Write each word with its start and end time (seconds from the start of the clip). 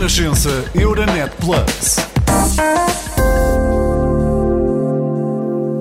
Renascença 0.00 0.64
Euronet 0.74 1.30
Plus. 1.36 1.96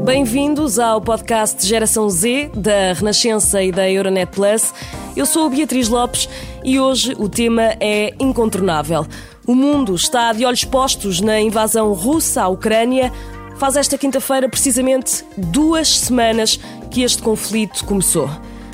Bem-vindos 0.04 0.78
ao 0.78 1.00
podcast 1.00 1.66
Geração 1.66 2.10
Z 2.10 2.52
da 2.54 2.92
Renascença 2.92 3.64
e 3.64 3.72
da 3.72 3.90
Euronet 3.90 4.30
Plus. 4.30 4.74
Eu 5.16 5.26
sou 5.26 5.50
Beatriz 5.50 5.88
Lopes 5.88 6.28
e 6.66 6.78
hoje 6.78 7.16
o 7.18 7.30
tema 7.30 7.78
é 7.80 8.14
incontornável. 8.20 9.08
O 9.48 9.56
mundo 9.56 9.96
está 9.96 10.34
de 10.34 10.44
olhos 10.44 10.66
postos 10.66 11.22
na 11.22 11.40
invasão 11.40 11.94
russa 11.94 12.42
à 12.42 12.50
Ucrânia. 12.50 13.14
Faz 13.56 13.78
esta 13.78 13.98
quinta-feira 13.98 14.50
precisamente 14.50 15.24
duas 15.38 15.98
semanas 15.98 16.60
que 16.92 17.04
este 17.04 17.22
conflito 17.22 17.86
começou. 17.86 18.30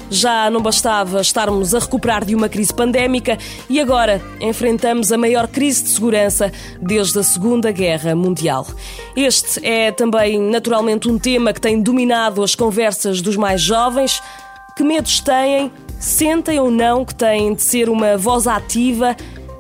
Já 0.09 0.49
não 0.49 0.61
bastava 0.61 1.19
estarmos 1.19 1.73
a 1.73 1.79
recuperar 1.79 2.23
de 2.23 2.35
uma 2.35 2.47
crise 2.47 2.73
pandémica 2.73 3.37
e 3.69 3.79
agora 3.79 4.21
enfrentamos 4.39 5.11
a 5.11 5.17
maior 5.17 5.47
crise 5.47 5.83
de 5.83 5.89
segurança 5.89 6.51
desde 6.81 7.19
a 7.19 7.23
Segunda 7.23 7.71
Guerra 7.71 8.15
Mundial. 8.15 8.67
Este 9.15 9.65
é 9.65 9.91
também, 9.91 10.39
naturalmente, 10.39 11.09
um 11.09 11.17
tema 11.17 11.51
que 11.51 11.61
tem 11.61 11.81
dominado 11.81 12.43
as 12.43 12.55
conversas 12.55 13.21
dos 13.21 13.35
mais 13.35 13.61
jovens. 13.61 14.21
Que 14.75 14.83
medos 14.83 15.19
têm? 15.19 15.71
Sentem 15.99 16.59
ou 16.59 16.69
não 16.69 17.03
que 17.03 17.15
têm 17.15 17.53
de 17.53 17.63
ser 17.63 17.89
uma 17.89 18.17
voz 18.17 18.45
ativa? 18.45 19.15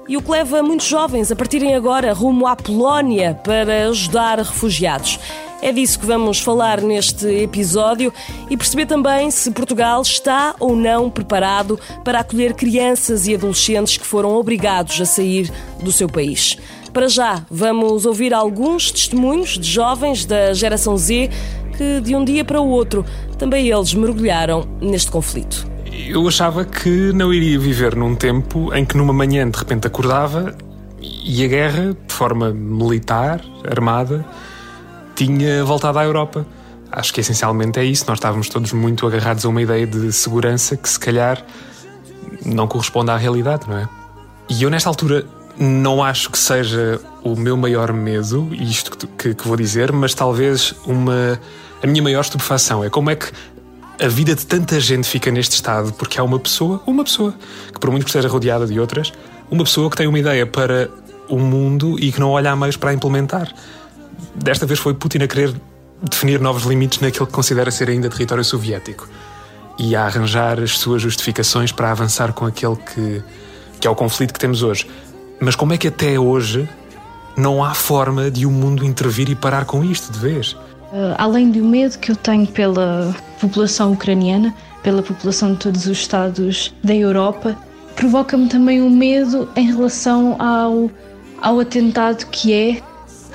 E 0.07 0.15
o 0.15 0.21
que 0.21 0.29
leva 0.29 0.61
muitos 0.61 0.85
jovens 0.85 1.31
a 1.31 1.35
partirem 1.35 1.73
agora 1.73 2.13
rumo 2.13 2.45
à 2.45 2.55
Polónia 2.55 3.33
para 3.43 3.89
ajudar 3.89 4.37
refugiados. 4.37 5.19
É 5.65 5.71
disso 5.71 5.99
que 5.99 6.05
vamos 6.05 6.39
falar 6.39 6.79
neste 6.79 7.25
episódio 7.25 8.13
e 8.51 8.55
perceber 8.55 8.85
também 8.85 9.31
se 9.31 9.49
Portugal 9.49 9.99
está 10.03 10.53
ou 10.59 10.75
não 10.75 11.09
preparado 11.09 11.79
para 12.03 12.19
acolher 12.19 12.53
crianças 12.53 13.25
e 13.25 13.33
adolescentes 13.33 13.97
que 13.97 14.05
foram 14.05 14.35
obrigados 14.35 15.01
a 15.01 15.05
sair 15.05 15.51
do 15.81 15.91
seu 15.91 16.07
país. 16.07 16.55
Para 16.93 17.07
já, 17.07 17.43
vamos 17.49 18.05
ouvir 18.05 18.31
alguns 18.31 18.91
testemunhos 18.91 19.57
de 19.57 19.67
jovens 19.67 20.23
da 20.23 20.53
geração 20.53 20.95
Z 20.95 21.31
que, 21.75 21.99
de 21.99 22.15
um 22.15 22.23
dia 22.23 22.45
para 22.45 22.61
o 22.61 22.69
outro, 22.69 23.03
também 23.39 23.67
eles 23.67 23.91
mergulharam 23.95 24.67
neste 24.79 25.09
conflito. 25.09 25.67
Eu 25.91 26.27
achava 26.27 26.63
que 26.63 27.11
não 27.11 27.33
iria 27.33 27.57
viver 27.57 27.95
num 27.95 28.13
tempo 28.13 28.71
em 28.71 28.85
que 28.85 28.95
numa 28.95 29.11
manhã 29.11 29.49
de 29.49 29.57
repente 29.57 29.87
acordava 29.87 30.55
e 31.01 31.43
a 31.43 31.47
guerra, 31.47 31.97
de 32.07 32.13
forma 32.13 32.53
militar, 32.53 33.41
armada, 33.67 34.23
tinha 35.15 35.63
voltado 35.63 35.99
à 35.99 36.03
Europa. 36.03 36.45
Acho 36.91 37.13
que 37.13 37.21
essencialmente 37.21 37.79
é 37.79 37.83
isso. 37.83 38.05
Nós 38.07 38.17
estávamos 38.17 38.49
todos 38.49 38.71
muito 38.71 39.05
agarrados 39.07 39.45
a 39.45 39.49
uma 39.49 39.61
ideia 39.61 39.87
de 39.87 40.11
segurança 40.11 40.77
que, 40.77 40.87
se 40.87 40.99
calhar, 40.99 41.43
não 42.45 42.67
corresponde 42.67 43.11
à 43.11 43.17
realidade, 43.17 43.67
não 43.67 43.77
é? 43.77 43.89
E 44.49 44.63
eu, 44.63 44.69
nesta 44.69 44.89
altura, 44.89 45.25
não 45.57 46.03
acho 46.03 46.29
que 46.29 46.37
seja 46.37 46.99
o 47.23 47.35
meu 47.35 47.57
maior 47.57 47.91
medo, 47.91 48.49
isto 48.53 48.95
que, 49.07 49.33
que, 49.33 49.47
vou 49.47 49.57
dizer, 49.57 49.91
mas 49.91 50.13
talvez 50.13 50.73
uma. 50.85 51.39
A 51.81 51.87
minha 51.87 52.01
maior 52.01 52.21
estupefação 52.21 52.83
é 52.83 52.89
como 52.89 53.09
é 53.09 53.15
que 53.15 53.31
a 53.99 54.07
vida 54.07 54.35
de 54.35 54.45
tanta 54.45 54.79
gente 54.79 55.07
fica 55.07 55.31
neste 55.31 55.53
estado 55.53 55.93
porque 55.93 56.19
há 56.19 56.23
uma 56.23 56.39
pessoa, 56.39 56.81
uma 56.85 57.03
pessoa, 57.03 57.33
que 57.71 57.79
por 57.79 57.91
muito 57.91 58.03
que 58.03 58.09
esteja 58.09 58.27
rodeada 58.27 58.65
de 58.65 58.79
outras, 58.79 59.13
uma 59.49 59.63
pessoa 59.63 59.89
que 59.89 59.95
tem 59.95 60.07
uma 60.07 60.19
ideia 60.19 60.45
para 60.45 60.89
o 61.29 61.37
mundo 61.37 61.97
e 61.99 62.11
que 62.11 62.19
não 62.19 62.31
olha 62.31 62.51
a 62.51 62.55
meios 62.55 62.77
para 62.77 62.93
implementar. 62.93 63.53
Desta 64.35 64.65
vez 64.65 64.79
foi 64.79 64.93
Putin 64.93 65.19
a 65.23 65.27
querer 65.27 65.53
definir 66.01 66.39
novos 66.39 66.63
limites 66.63 66.99
naquilo 66.99 67.25
que 67.25 67.33
considera 67.33 67.71
ser 67.71 67.89
ainda 67.89 68.09
território 68.09 68.43
soviético 68.43 69.07
e 69.77 69.95
a 69.95 70.05
arranjar 70.05 70.59
as 70.59 70.77
suas 70.77 71.01
justificações 71.01 71.71
para 71.71 71.91
avançar 71.91 72.33
com 72.33 72.45
aquele 72.45 72.75
que, 72.75 73.23
que 73.79 73.87
é 73.87 73.89
o 73.89 73.95
conflito 73.95 74.33
que 74.33 74.39
temos 74.39 74.63
hoje. 74.63 74.87
Mas 75.39 75.55
como 75.55 75.73
é 75.73 75.77
que 75.77 75.87
até 75.87 76.19
hoje 76.19 76.67
não 77.37 77.63
há 77.63 77.73
forma 77.73 78.31
de 78.31 78.45
o 78.45 78.51
mundo 78.51 78.85
intervir 78.85 79.29
e 79.29 79.35
parar 79.35 79.65
com 79.65 79.83
isto 79.83 80.11
de 80.11 80.19
vez? 80.19 80.53
Uh, 80.53 81.15
além 81.17 81.51
do 81.51 81.63
medo 81.63 81.97
que 81.99 82.11
eu 82.11 82.15
tenho 82.15 82.47
pela 82.47 83.13
população 83.41 83.91
ucraniana, 83.91 84.55
pela 84.81 85.03
população 85.03 85.53
de 85.53 85.59
todos 85.59 85.85
os 85.87 85.97
Estados 85.97 86.73
da 86.83 86.95
Europa, 86.95 87.57
provoca-me 87.95 88.47
também 88.47 88.81
um 88.81 88.89
medo 88.89 89.49
em 89.55 89.73
relação 89.73 90.35
ao, 90.39 90.89
ao 91.41 91.59
atentado 91.59 92.25
que 92.27 92.53
é 92.53 92.81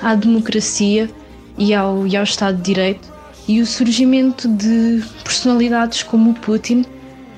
à 0.01 0.15
democracia 0.15 1.09
e 1.57 1.73
ao, 1.73 2.07
e 2.07 2.15
ao 2.15 2.23
Estado 2.23 2.57
de 2.57 2.63
Direito 2.63 3.11
e 3.47 3.61
o 3.61 3.65
surgimento 3.65 4.47
de 4.47 5.03
personalidades 5.23 6.03
como 6.03 6.31
o 6.31 6.33
Putin, 6.33 6.85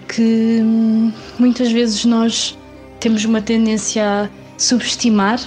que 0.07 0.59
hum, 0.61 1.11
muitas 1.39 1.71
vezes 1.71 2.05
nós 2.05 2.57
temos 2.99 3.25
uma 3.25 3.41
tendência 3.41 4.03
a 4.05 4.29
subestimar 4.57 5.39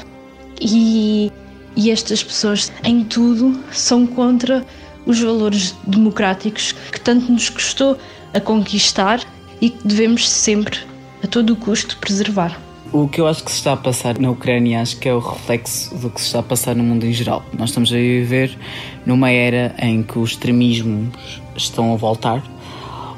e, 0.60 1.30
e 1.76 1.90
estas 1.90 2.22
pessoas 2.22 2.72
em 2.84 3.04
tudo 3.04 3.58
são 3.70 4.06
contra 4.06 4.64
os 5.06 5.20
valores 5.20 5.74
democráticos 5.86 6.72
que 6.90 7.00
tanto 7.00 7.30
nos 7.30 7.48
custou 7.48 7.96
a 8.34 8.40
conquistar 8.40 9.20
e 9.60 9.70
que 9.70 9.86
devemos 9.86 10.28
sempre, 10.28 10.80
a 11.22 11.26
todo 11.26 11.56
custo, 11.56 11.96
preservar. 11.98 12.65
O 12.98 13.08
que 13.08 13.20
eu 13.20 13.26
acho 13.26 13.44
que 13.44 13.50
se 13.50 13.58
está 13.58 13.74
a 13.74 13.76
passar 13.76 14.18
na 14.18 14.30
Ucrânia 14.30 14.80
acho 14.80 14.96
que 14.96 15.06
é 15.06 15.12
o 15.12 15.18
reflexo 15.18 15.94
do 15.96 16.08
que 16.08 16.18
se 16.18 16.28
está 16.28 16.38
a 16.38 16.42
passar 16.42 16.74
no 16.74 16.82
mundo 16.82 17.04
em 17.04 17.12
geral. 17.12 17.44
Nós 17.52 17.68
estamos 17.68 17.92
a 17.92 17.94
viver 17.94 18.56
numa 19.04 19.30
era 19.30 19.74
em 19.78 20.02
que 20.02 20.18
os 20.18 20.30
extremismos 20.30 21.42
estão 21.54 21.92
a 21.92 21.96
voltar, 21.96 22.42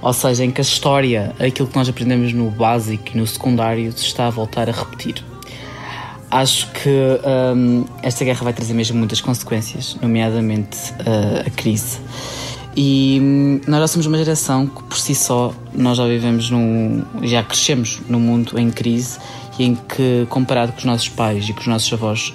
ou 0.02 0.12
seja, 0.12 0.44
em 0.44 0.50
que 0.50 0.60
a 0.60 0.62
história, 0.62 1.32
aquilo 1.38 1.68
que 1.68 1.76
nós 1.76 1.88
aprendemos 1.88 2.32
no 2.32 2.50
básico 2.50 3.04
e 3.14 3.16
no 3.16 3.24
secundário, 3.24 3.92
se 3.92 4.04
está 4.04 4.26
a 4.26 4.30
voltar 4.30 4.68
a 4.68 4.72
repetir. 4.72 5.24
Acho 6.28 6.68
que 6.72 6.90
um, 7.54 7.84
esta 8.02 8.24
guerra 8.24 8.42
vai 8.42 8.52
trazer 8.52 8.74
mesmo 8.74 8.98
muitas 8.98 9.20
consequências, 9.20 9.96
nomeadamente 10.02 10.76
uh, 10.94 11.46
a 11.46 11.50
crise. 11.50 12.00
E 12.76 13.20
hum, 13.22 13.60
nós 13.68 13.80
já 13.80 13.86
somos 13.86 14.06
uma 14.06 14.18
geração 14.18 14.66
que 14.66 14.82
por 14.82 14.98
si 14.98 15.14
só 15.14 15.54
nós 15.72 15.98
já 15.98 16.06
vivemos 16.06 16.50
num, 16.50 17.04
já 17.22 17.44
crescemos 17.44 18.00
num 18.08 18.18
mundo 18.20 18.58
em 18.58 18.70
crise 18.70 19.18
em 19.64 19.74
que, 19.74 20.26
comparado 20.28 20.72
com 20.72 20.78
os 20.78 20.84
nossos 20.84 21.08
pais 21.08 21.48
e 21.48 21.52
com 21.52 21.60
os 21.60 21.66
nossos 21.66 21.92
avós, 21.92 22.34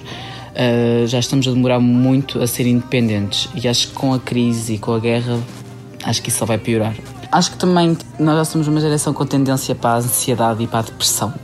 uh, 0.54 1.06
já 1.06 1.18
estamos 1.18 1.46
a 1.46 1.50
demorar 1.50 1.80
muito 1.80 2.40
a 2.40 2.46
ser 2.46 2.66
independentes. 2.66 3.48
E 3.54 3.68
acho 3.68 3.88
que 3.88 3.94
com 3.94 4.12
a 4.12 4.18
crise 4.18 4.74
e 4.74 4.78
com 4.78 4.92
a 4.92 4.98
guerra, 4.98 5.38
acho 6.04 6.22
que 6.22 6.28
isso 6.28 6.38
só 6.38 6.46
vai 6.46 6.58
piorar. 6.58 6.94
Acho 7.30 7.50
que 7.50 7.56
também 7.56 7.96
nós 8.18 8.36
já 8.36 8.44
somos 8.44 8.68
uma 8.68 8.80
geração 8.80 9.12
com 9.12 9.26
tendência 9.26 9.74
para 9.74 9.94
a 9.94 9.96
ansiedade 9.98 10.62
e 10.62 10.66
para 10.66 10.80
a 10.80 10.82
depressão. 10.82 11.34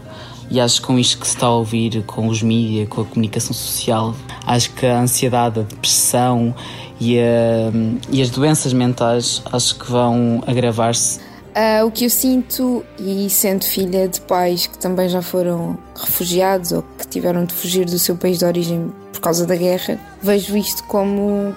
E 0.51 0.61
acho 0.61 0.81
que 0.81 0.87
com 0.87 0.99
isto 0.99 1.19
que 1.19 1.27
se 1.27 1.35
está 1.35 1.47
a 1.47 1.55
ouvir, 1.55 2.03
com 2.05 2.27
os 2.27 2.43
mídias, 2.43 2.89
com 2.89 3.03
a 3.03 3.05
comunicação 3.05 3.53
social, 3.53 4.15
acho 4.45 4.73
que 4.73 4.85
a 4.85 5.01
ansiedade, 5.01 5.61
a 5.61 5.63
depressão 5.63 6.55
e, 7.01 7.19
a, 7.21 7.71
e 8.11 8.21
as 8.21 8.31
doenças 8.31 8.73
mentais 8.73 9.43
acho 9.53 9.79
que 9.79 9.89
vão 9.91 10.43
agravar-se 10.47 11.21
Uh, 11.51 11.85
o 11.85 11.91
que 11.91 12.05
eu 12.05 12.11
sinto, 12.11 12.85
e 12.97 13.29
sendo 13.29 13.65
filha 13.65 14.07
de 14.07 14.21
pais 14.21 14.69
que 14.69 14.79
também 14.79 15.09
já 15.09 15.21
foram 15.21 15.77
refugiados 15.97 16.71
ou 16.71 16.85
que 16.97 17.09
tiveram 17.09 17.45
de 17.45 17.53
fugir 17.53 17.85
do 17.87 17.99
seu 17.99 18.17
país 18.17 18.39
de 18.39 18.45
origem 18.45 18.93
por 19.13 19.21
causa 19.21 19.45
da 19.45 19.57
guerra, 19.57 19.99
vejo 20.23 20.57
isto 20.57 20.85
como, 20.85 21.55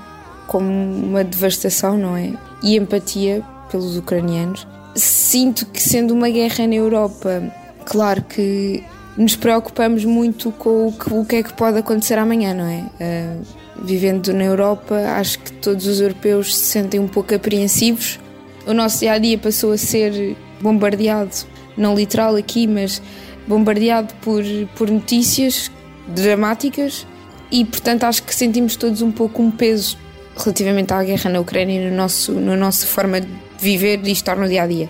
como 0.48 0.68
uma 0.68 1.24
devastação, 1.24 1.96
não 1.96 2.18
é? 2.18 2.34
E 2.64 2.76
empatia 2.76 3.44
pelos 3.70 3.96
ucranianos. 3.96 4.68
Sinto 4.96 5.68
que, 5.68 5.81
sendo 5.81 6.14
uma 6.14 6.30
guerra 6.30 6.66
na 6.66 6.75
Europa, 6.75 7.44
claro 7.86 8.24
que 8.24 8.84
nos 9.16 9.36
preocupamos 9.36 10.06
muito 10.06 10.52
com 10.52 10.88
o 10.88 10.92
que, 10.92 11.14
o 11.14 11.24
que 11.24 11.36
é 11.36 11.44
que 11.44 11.54
pode 11.54 11.78
acontecer 11.78 12.18
amanhã, 12.18 12.56
não 12.56 12.66
é? 12.66 12.84
Uh, 13.00 13.42
vivendo 13.84 14.34
na 14.34 14.46
Europa, 14.46 14.96
acho 15.18 15.38
que 15.38 15.52
todos 15.54 15.86
os 15.86 16.02
europeus 16.02 16.56
se 16.56 16.64
sentem 16.66 17.00
um 17.00 17.08
pouco 17.08 17.36
apreensivos 17.36 18.20
o 18.66 18.74
nosso 18.74 19.00
dia 19.00 19.13
a 19.13 19.18
dia 19.18 19.38
passou 19.38 19.72
a 19.72 19.78
ser 19.78 20.35
bombardeado, 20.62 21.31
não 21.78 21.96
literal 21.96 22.35
aqui, 22.35 22.68
mas 22.68 23.01
bombardeado 23.47 24.13
por, 24.22 24.44
por 24.75 24.89
notícias 24.89 25.71
dramáticas 26.07 27.06
e, 27.51 27.65
portanto, 27.65 28.04
acho 28.06 28.24
que 28.24 28.33
sentimos 28.33 28.75
todos 28.75 29.01
um 29.01 29.12
pouco 29.12 29.42
um 29.42 29.51
peso 29.51 29.98
relativamente 30.38 30.92
à 30.94 31.04
guerra 31.04 31.30
na 31.30 31.39
Ucrânia 31.39 31.81
e 31.81 31.89
no 31.89 31.95
nosso, 31.95 32.31
na 32.33 32.56
nossa 32.56 32.88
forma 32.88 33.21
de 33.21 33.27
viver 33.60 34.00
e 34.06 34.12
estar 34.12 34.36
no 34.36 34.48
dia 34.48 34.63
a 34.63 34.68
dia. 34.68 34.89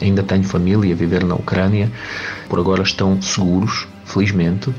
Ainda 0.00 0.22
tenho 0.22 0.44
família 0.44 0.92
a 0.92 0.96
viver 0.96 1.24
na 1.24 1.34
Ucrânia, 1.34 1.90
por 2.48 2.58
agora 2.58 2.82
estão 2.82 3.20
seguros, 3.20 3.86
felizmente, 4.04 4.72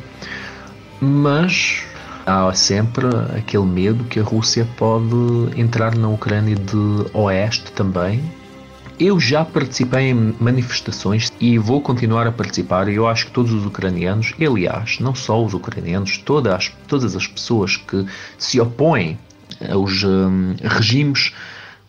mas 1.01 1.83
há 2.25 2.51
sempre 2.54 3.06
aquele 3.38 3.66
medo 3.66 4.04
que 4.06 4.19
a 4.19 4.24
Rússia 4.24 4.68
pode 4.77 5.16
entrar 5.56 5.95
na 5.95 6.07
Ucrânia 6.10 6.56
de 6.56 7.06
oeste 7.13 7.72
também. 7.72 8.22
Eu 9.00 9.19
já 9.19 9.44
participei 9.44 10.10
em 10.10 10.36
manifestações 10.39 11.31
e 11.39 11.57
vou 11.57 11.81
continuar 11.81 12.25
a 12.27 12.31
participar. 12.31 12.88
Eu 12.88 13.07
acho 13.07 13.27
que 13.27 13.31
todos 13.31 13.51
os 13.51 13.66
ucranianos, 13.66 14.33
e 14.39 14.45
aliás, 14.45 15.00
não 15.00 15.13
só 15.13 15.44
os 15.44 15.54
ucranianos, 15.54 16.18
todas, 16.18 16.72
todas 16.88 17.16
as 17.16 17.27
pessoas 17.27 17.75
que 17.75 18.06
se 18.38 18.60
opõem 18.60 19.19
aos 19.69 20.04
um, 20.04 20.56
regimes 20.63 21.33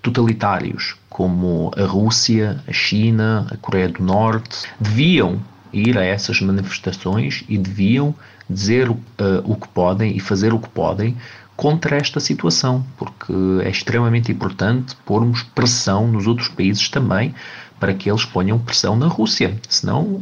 totalitários, 0.03 0.97
como 1.09 1.71
a 1.77 1.85
Rússia, 1.85 2.63
a 2.67 2.73
China, 2.73 3.47
a 3.51 3.57
Coreia 3.57 3.89
do 3.89 4.03
Norte, 4.03 4.67
deviam 4.79 5.41
ir 5.73 5.97
a 5.97 6.05
essas 6.05 6.41
manifestações 6.41 7.45
e 7.49 7.57
deviam 7.57 8.15
dizer 8.49 8.89
uh, 8.91 8.97
o 9.45 9.57
que 9.57 9.69
podem 9.69 10.17
e 10.17 10.21
fazer 10.21 10.53
o 10.53 10.59
que 10.59 10.69
podem 10.69 11.17
contra 11.57 11.97
esta 11.97 12.21
situação, 12.21 12.85
porque 12.99 13.33
é 13.65 13.71
extremamente 13.71 14.31
importante 14.31 14.95
pormos 15.05 15.43
pressão 15.43 16.07
nos 16.07 16.27
outros 16.27 16.49
países 16.49 16.89
também 16.89 17.35
para 17.81 17.95
que 17.95 18.11
eles 18.11 18.25
ponham 18.25 18.59
pressão 18.59 18.97
na 18.97 19.07
Rússia. 19.07 19.59
Senão, 19.69 20.21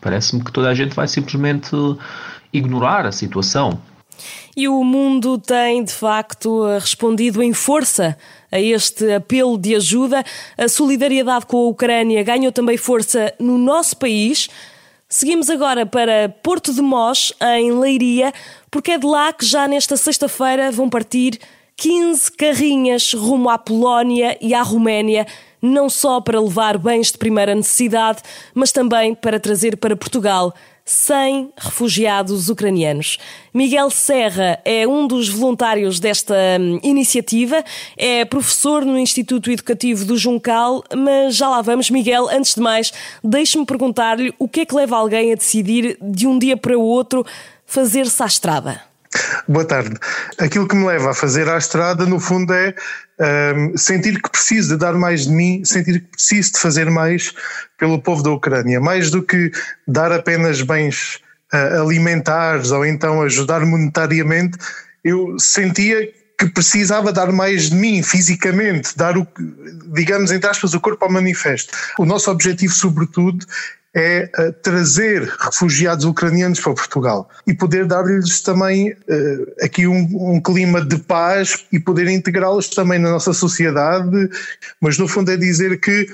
parece-me 0.00 0.42
que 0.42 0.52
toda 0.52 0.68
a 0.68 0.74
gente 0.74 0.94
vai 0.94 1.06
simplesmente 1.08 1.70
ignorar 2.52 3.06
a 3.06 3.12
situação. 3.12 3.80
E 4.56 4.68
o 4.68 4.84
mundo 4.84 5.38
tem, 5.38 5.82
de 5.82 5.92
facto, 5.92 6.64
respondido 6.78 7.42
em 7.42 7.52
força 7.52 8.16
a 8.50 8.60
este 8.60 9.10
apelo 9.12 9.56
de 9.56 9.74
ajuda. 9.74 10.22
A 10.58 10.68
solidariedade 10.68 11.46
com 11.46 11.56
a 11.56 11.68
Ucrânia 11.68 12.22
ganhou 12.22 12.52
também 12.52 12.76
força 12.76 13.32
no 13.40 13.56
nosso 13.56 13.96
país. 13.96 14.48
Seguimos 15.14 15.50
agora 15.50 15.84
para 15.84 16.30
Porto 16.42 16.72
de 16.72 16.80
Mós, 16.80 17.34
em 17.58 17.70
Leiria, 17.70 18.32
porque 18.70 18.92
é 18.92 18.98
de 18.98 19.04
lá 19.04 19.30
que 19.30 19.44
já 19.44 19.68
nesta 19.68 19.94
sexta-feira 19.94 20.70
vão 20.70 20.88
partir 20.88 21.38
15 21.76 22.32
carrinhas 22.32 23.12
rumo 23.12 23.50
à 23.50 23.58
Polónia 23.58 24.38
e 24.40 24.54
à 24.54 24.62
Roménia 24.62 25.26
não 25.62 25.88
só 25.88 26.20
para 26.20 26.40
levar 26.40 26.76
bens 26.76 27.12
de 27.12 27.18
primeira 27.18 27.54
necessidade, 27.54 28.20
mas 28.52 28.72
também 28.72 29.14
para 29.14 29.38
trazer 29.38 29.76
para 29.76 29.96
Portugal 29.96 30.52
100 30.84 31.52
refugiados 31.56 32.48
ucranianos. 32.48 33.18
Miguel 33.54 33.88
Serra 33.88 34.58
é 34.64 34.86
um 34.86 35.06
dos 35.06 35.28
voluntários 35.28 36.00
desta 36.00 36.34
hum, 36.60 36.80
iniciativa, 36.82 37.64
é 37.96 38.24
professor 38.24 38.84
no 38.84 38.98
Instituto 38.98 39.50
Educativo 39.50 40.04
do 40.04 40.16
Juncal, 40.16 40.82
mas 40.96 41.36
já 41.36 41.48
lá 41.48 41.62
vamos. 41.62 41.88
Miguel, 41.88 42.28
antes 42.28 42.56
de 42.56 42.60
mais, 42.60 42.92
deixe-me 43.22 43.64
perguntar-lhe 43.64 44.34
o 44.38 44.48
que 44.48 44.60
é 44.60 44.66
que 44.66 44.74
leva 44.74 44.96
alguém 44.96 45.32
a 45.32 45.36
decidir 45.36 45.96
de 46.00 46.26
um 46.26 46.38
dia 46.38 46.56
para 46.56 46.76
o 46.76 46.82
outro 46.82 47.24
fazer-se 47.64 48.20
à 48.22 48.26
estrada? 48.26 48.91
Boa 49.46 49.64
tarde. 49.64 49.96
Aquilo 50.38 50.66
que 50.66 50.74
me 50.74 50.86
leva 50.86 51.10
a 51.10 51.14
fazer 51.14 51.48
à 51.48 51.58
estrada, 51.58 52.06
no 52.06 52.18
fundo, 52.18 52.52
é 52.52 52.74
um, 53.54 53.76
sentir 53.76 54.20
que 54.20 54.30
preciso 54.30 54.70
de 54.70 54.76
dar 54.78 54.94
mais 54.94 55.26
de 55.26 55.32
mim, 55.32 55.64
sentir 55.64 56.00
que 56.00 56.08
preciso 56.08 56.52
de 56.52 56.58
fazer 56.58 56.90
mais 56.90 57.32
pelo 57.78 58.00
povo 58.00 58.22
da 58.22 58.30
Ucrânia, 58.30 58.80
mais 58.80 59.10
do 59.10 59.22
que 59.22 59.50
dar 59.86 60.12
apenas 60.12 60.62
bens 60.62 61.20
uh, 61.52 61.82
alimentares 61.82 62.70
ou 62.70 62.84
então 62.86 63.22
ajudar 63.22 63.60
monetariamente. 63.66 64.56
Eu 65.04 65.38
sentia 65.38 66.08
que 66.38 66.48
precisava 66.48 67.12
dar 67.12 67.30
mais 67.30 67.70
de 67.70 67.76
mim 67.76 68.02
fisicamente, 68.02 68.96
dar 68.96 69.16
o, 69.16 69.26
digamos, 69.94 70.32
entre 70.32 70.50
aspas, 70.50 70.74
o 70.74 70.80
corpo 70.80 71.04
ao 71.04 71.12
manifesto. 71.12 71.76
O 71.98 72.04
nosso 72.04 72.30
objetivo, 72.30 72.72
sobretudo, 72.72 73.46
é 73.94 74.30
uh, 74.38 74.52
trazer 74.62 75.22
refugiados 75.38 76.04
ucranianos 76.04 76.60
para 76.60 76.72
Portugal 76.72 77.28
e 77.46 77.52
poder 77.52 77.86
dar-lhes 77.86 78.40
também 78.40 78.92
uh, 78.92 79.52
aqui 79.62 79.86
um, 79.86 80.34
um, 80.34 80.40
clima 80.40 80.82
de 80.82 80.98
paz 80.98 81.66
e 81.70 81.78
poder 81.78 82.08
integrá-los 82.08 82.68
também 82.68 82.98
na 82.98 83.10
nossa 83.10 83.32
sociedade, 83.34 84.30
mas 84.80 84.96
no 84.96 85.06
fundo 85.06 85.30
é 85.30 85.36
dizer 85.36 85.78
que, 85.78 86.06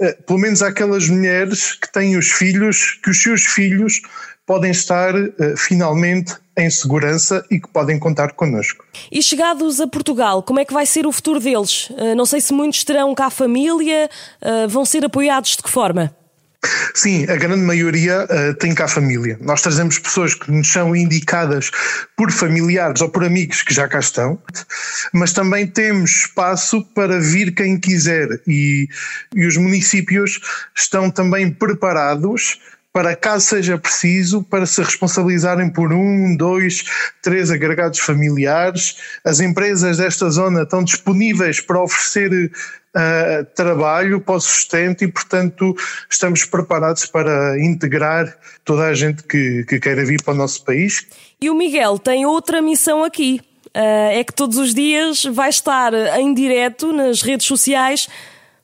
uh, 0.00 0.22
pelo 0.24 0.38
menos 0.38 0.62
aquelas 0.62 1.08
mulheres 1.08 1.74
que 1.74 1.92
têm 1.92 2.16
os 2.16 2.30
filhos, 2.30 2.98
que 3.02 3.10
os 3.10 3.22
seus 3.22 3.42
filhos 3.42 4.00
podem 4.46 4.70
estar 4.70 5.12
finalmente 5.56 6.36
em 6.56 6.70
segurança 6.70 7.44
e 7.50 7.58
que 7.58 7.66
podem 7.66 7.98
contar 7.98 8.32
connosco. 8.34 8.84
E 9.10 9.20
chegados 9.20 9.80
a 9.80 9.88
Portugal, 9.88 10.40
como 10.40 10.60
é 10.60 10.64
que 10.64 10.72
vai 10.72 10.86
ser 10.86 11.04
o 11.04 11.10
futuro 11.10 11.40
deles? 11.40 11.90
não 12.16 12.24
sei 12.24 12.40
se 12.40 12.52
muitos 12.52 12.84
terão 12.84 13.12
cá 13.12 13.28
família, 13.28 14.08
vão 14.68 14.84
ser 14.84 15.04
apoiados 15.04 15.56
de 15.56 15.64
que 15.64 15.68
forma? 15.68 16.14
Sim, 16.94 17.24
a 17.24 17.36
grande 17.36 17.62
maioria 17.62 18.24
uh, 18.24 18.54
tem 18.54 18.74
cá 18.74 18.88
família. 18.88 19.38
Nós 19.40 19.62
trazemos 19.62 19.98
pessoas 19.98 20.34
que 20.34 20.50
nos 20.50 20.68
são 20.68 20.96
indicadas 20.96 21.70
por 22.16 22.30
familiares 22.32 23.00
ou 23.00 23.08
por 23.08 23.24
amigos 23.24 23.62
que 23.62 23.74
já 23.74 23.86
cá 23.86 24.00
estão, 24.00 24.38
mas 25.12 25.32
também 25.32 25.66
temos 25.66 26.10
espaço 26.10 26.82
para 26.94 27.20
vir 27.20 27.54
quem 27.54 27.78
quiser 27.78 28.40
e, 28.46 28.88
e 29.34 29.46
os 29.46 29.56
municípios 29.56 30.40
estão 30.74 31.10
também 31.10 31.50
preparados 31.50 32.58
para 32.96 33.14
caso 33.14 33.44
seja 33.44 33.76
preciso, 33.76 34.42
para 34.42 34.64
se 34.64 34.82
responsabilizarem 34.82 35.68
por 35.68 35.92
um, 35.92 36.34
dois, 36.34 36.82
três 37.20 37.50
agregados 37.50 37.98
familiares. 37.98 38.96
As 39.22 39.38
empresas 39.38 39.98
desta 39.98 40.30
zona 40.30 40.62
estão 40.62 40.82
disponíveis 40.82 41.60
para 41.60 41.82
oferecer 41.82 42.50
uh, 42.96 43.44
trabalho 43.54 44.20
para 44.20 44.36
o 44.36 44.40
sustento 44.40 45.04
e, 45.04 45.08
portanto, 45.08 45.76
estamos 46.10 46.44
preparados 46.44 47.06
para 47.06 47.62
integrar 47.62 48.36
toda 48.64 48.86
a 48.86 48.94
gente 48.94 49.22
que, 49.22 49.64
que 49.64 49.78
queira 49.78 50.04
vir 50.04 50.22
para 50.22 50.34
o 50.34 50.36
nosso 50.36 50.64
país. 50.64 51.06
E 51.40 51.50
o 51.50 51.54
Miguel 51.54 51.98
tem 51.98 52.24
outra 52.24 52.62
missão 52.62 53.04
aqui. 53.04 53.40
Uh, 53.68 54.08
é 54.12 54.24
que 54.24 54.32
todos 54.32 54.56
os 54.56 54.72
dias 54.72 55.24
vai 55.24 55.50
estar 55.50 55.92
em 56.18 56.32
direto 56.32 56.94
nas 56.94 57.20
redes 57.20 57.46
sociais 57.46 58.08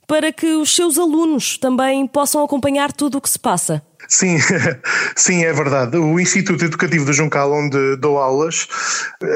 para 0.06 0.32
que 0.32 0.46
os 0.46 0.74
seus 0.74 0.98
alunos 0.98 1.58
também 1.58 2.06
possam 2.06 2.42
acompanhar 2.42 2.92
tudo 2.92 3.18
o 3.18 3.20
que 3.20 3.28
se 3.28 3.38
passa. 3.38 3.82
Sim, 4.08 4.38
sim, 5.16 5.44
é 5.44 5.52
verdade. 5.52 5.96
O 5.96 6.18
Instituto 6.18 6.64
Educativo 6.64 7.04
do 7.04 7.12
Juncal, 7.12 7.52
onde 7.52 7.96
dou 7.96 8.18
aulas, 8.18 8.66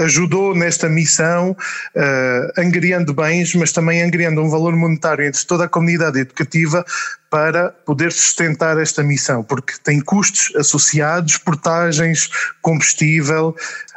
ajudou 0.01 0.55
nesta 0.55 0.89
missão, 0.89 1.57
uh, 1.95 3.15
bens, 3.15 3.55
mas 3.55 3.73
também 3.73 4.03
angriando 4.03 4.43
um 4.43 4.51
valor 4.51 4.75
monetário 4.77 5.25
entre 5.25 5.45
toda 5.47 5.65
a 5.65 5.69
comunidade 5.69 6.21
educativa 6.21 6.85
para 7.31 7.71
poder 7.71 8.13
sustentar 8.13 8.79
esta 8.79 9.03
missão, 9.03 9.43
porque 9.43 9.75
tem 9.83 10.01
custos 10.01 10.55
associados, 10.57 11.39
portagens, 11.39 12.31
combustível, 12.63 13.55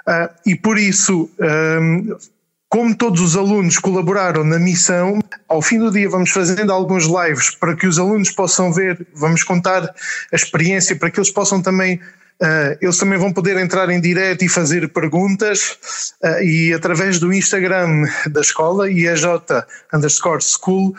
uh, 0.07 0.29
e 0.45 0.55
por 0.55 0.77
isso. 0.77 1.29
Um, 1.39 2.17
como 2.69 2.95
todos 2.95 3.19
os 3.19 3.35
alunos 3.35 3.79
colaboraram 3.79 4.43
na 4.43 4.59
missão, 4.59 5.19
ao 5.49 5.61
fim 5.61 5.79
do 5.79 5.91
dia 5.91 6.09
vamos 6.09 6.29
fazendo 6.29 6.71
alguns 6.71 7.05
lives 7.05 7.49
para 7.49 7.75
que 7.75 7.87
os 7.87 7.97
alunos 7.99 8.31
possam 8.31 8.71
ver, 8.71 9.05
vamos 9.13 9.43
contar 9.43 9.83
a 10.31 10.35
experiência 10.35 10.95
para 10.95 11.09
que 11.09 11.19
eles 11.19 11.31
possam 11.31 11.61
também 11.61 11.99
Uh, 12.41 12.71
eles 12.81 12.97
também 12.97 13.19
vão 13.19 13.33
poder 13.33 13.57
entrar 13.57 13.89
em 13.89 13.99
direto 13.99 14.45
e 14.45 14.47
fazer 14.47 14.87
perguntas 14.93 16.13
uh, 16.23 16.41
e 16.41 16.73
através 16.73 17.19
do 17.19 17.33
Instagram 17.33 18.05
da 18.31 18.39
escola, 18.39 18.89
IEJ 18.89 19.25
underscore 19.93 20.41
school, 20.41 20.95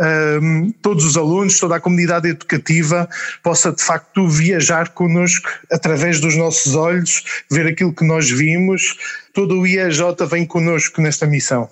um, 0.00 0.72
todos 0.82 1.04
os 1.04 1.16
alunos, 1.16 1.60
toda 1.60 1.76
a 1.76 1.80
comunidade 1.80 2.28
educativa 2.28 3.08
possa 3.42 3.70
de 3.70 3.82
facto 3.82 4.26
viajar 4.26 4.88
connosco 4.88 5.48
através 5.70 6.20
dos 6.20 6.36
nossos 6.36 6.74
olhos, 6.74 7.22
ver 7.50 7.66
aquilo 7.66 7.94
que 7.94 8.04
nós 8.04 8.30
vimos. 8.30 8.96
Todo 9.34 9.60
o 9.60 9.66
IEJ 9.66 10.00
vem 10.28 10.46
connosco 10.46 11.00
nesta 11.00 11.26
missão. 11.26 11.68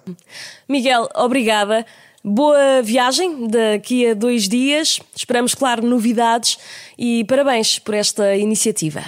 Miguel, 0.68 1.08
obrigada. 1.14 1.86
Boa 2.24 2.82
viagem 2.82 3.46
daqui 3.46 4.08
a 4.08 4.14
dois 4.14 4.48
dias. 4.48 5.00
Esperamos, 5.14 5.54
claro, 5.54 5.86
novidades 5.86 6.58
e 6.98 7.24
parabéns 7.24 7.78
por 7.78 7.94
esta 7.94 8.36
iniciativa. 8.36 9.04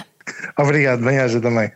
Obrigado, 0.57 1.03
bem-aja 1.03 1.39
também. 1.41 1.71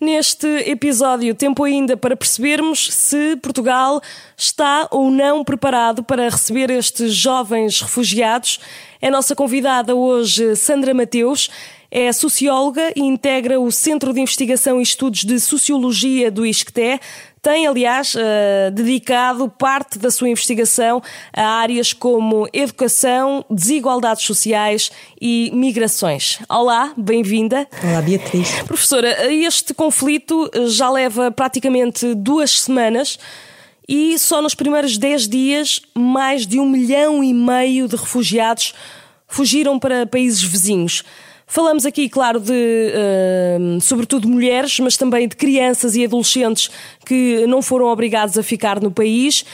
Neste 0.00 0.48
episódio, 0.68 1.32
tempo 1.32 1.62
ainda 1.62 1.96
para 1.96 2.16
percebermos 2.16 2.92
se 2.92 3.36
Portugal 3.36 4.00
está 4.36 4.88
ou 4.90 5.10
não 5.10 5.44
preparado 5.44 6.02
para 6.02 6.28
receber 6.28 6.70
estes 6.70 7.14
jovens 7.14 7.80
refugiados. 7.80 8.58
É 9.00 9.08
nossa 9.10 9.36
convidada 9.36 9.94
hoje, 9.94 10.56
Sandra 10.56 10.92
Mateus. 10.92 11.48
É 11.94 12.10
socióloga 12.10 12.90
e 12.96 13.02
integra 13.02 13.60
o 13.60 13.70
Centro 13.70 14.14
de 14.14 14.20
Investigação 14.22 14.80
e 14.80 14.82
Estudos 14.82 15.24
de 15.24 15.38
Sociologia 15.38 16.30
do 16.30 16.46
ISCTE. 16.46 16.98
Tem, 17.42 17.66
aliás, 17.66 18.14
uh, 18.14 18.70
dedicado 18.72 19.46
parte 19.46 19.98
da 19.98 20.10
sua 20.10 20.30
investigação 20.30 21.02
a 21.36 21.44
áreas 21.44 21.92
como 21.92 22.48
educação, 22.50 23.44
desigualdades 23.50 24.24
sociais 24.24 24.90
e 25.20 25.50
migrações. 25.52 26.38
Olá, 26.48 26.94
bem-vinda. 26.96 27.68
Olá, 27.84 28.00
Beatriz. 28.00 28.62
Professora, 28.62 29.30
este 29.30 29.74
conflito 29.74 30.50
já 30.68 30.90
leva 30.90 31.30
praticamente 31.30 32.14
duas 32.14 32.62
semanas 32.62 33.18
e 33.86 34.18
só 34.18 34.40
nos 34.40 34.54
primeiros 34.54 34.96
dez 34.96 35.28
dias 35.28 35.82
mais 35.94 36.46
de 36.46 36.58
um 36.58 36.66
milhão 36.66 37.22
e 37.22 37.34
meio 37.34 37.86
de 37.86 37.96
refugiados 37.96 38.72
fugiram 39.28 39.78
para 39.78 40.06
países 40.06 40.42
vizinhos. 40.42 41.04
Falamos 41.52 41.84
aqui, 41.84 42.08
claro, 42.08 42.40
de 42.40 42.50
uh, 42.50 43.78
sobretudo 43.78 44.26
mulheres, 44.26 44.80
mas 44.80 44.96
também 44.96 45.28
de 45.28 45.36
crianças 45.36 45.94
e 45.94 46.02
adolescentes 46.02 46.70
que 47.04 47.46
não 47.46 47.60
foram 47.60 47.88
obrigados 47.88 48.38
a 48.38 48.42
ficar 48.42 48.80
no 48.80 48.90
país. 48.90 49.44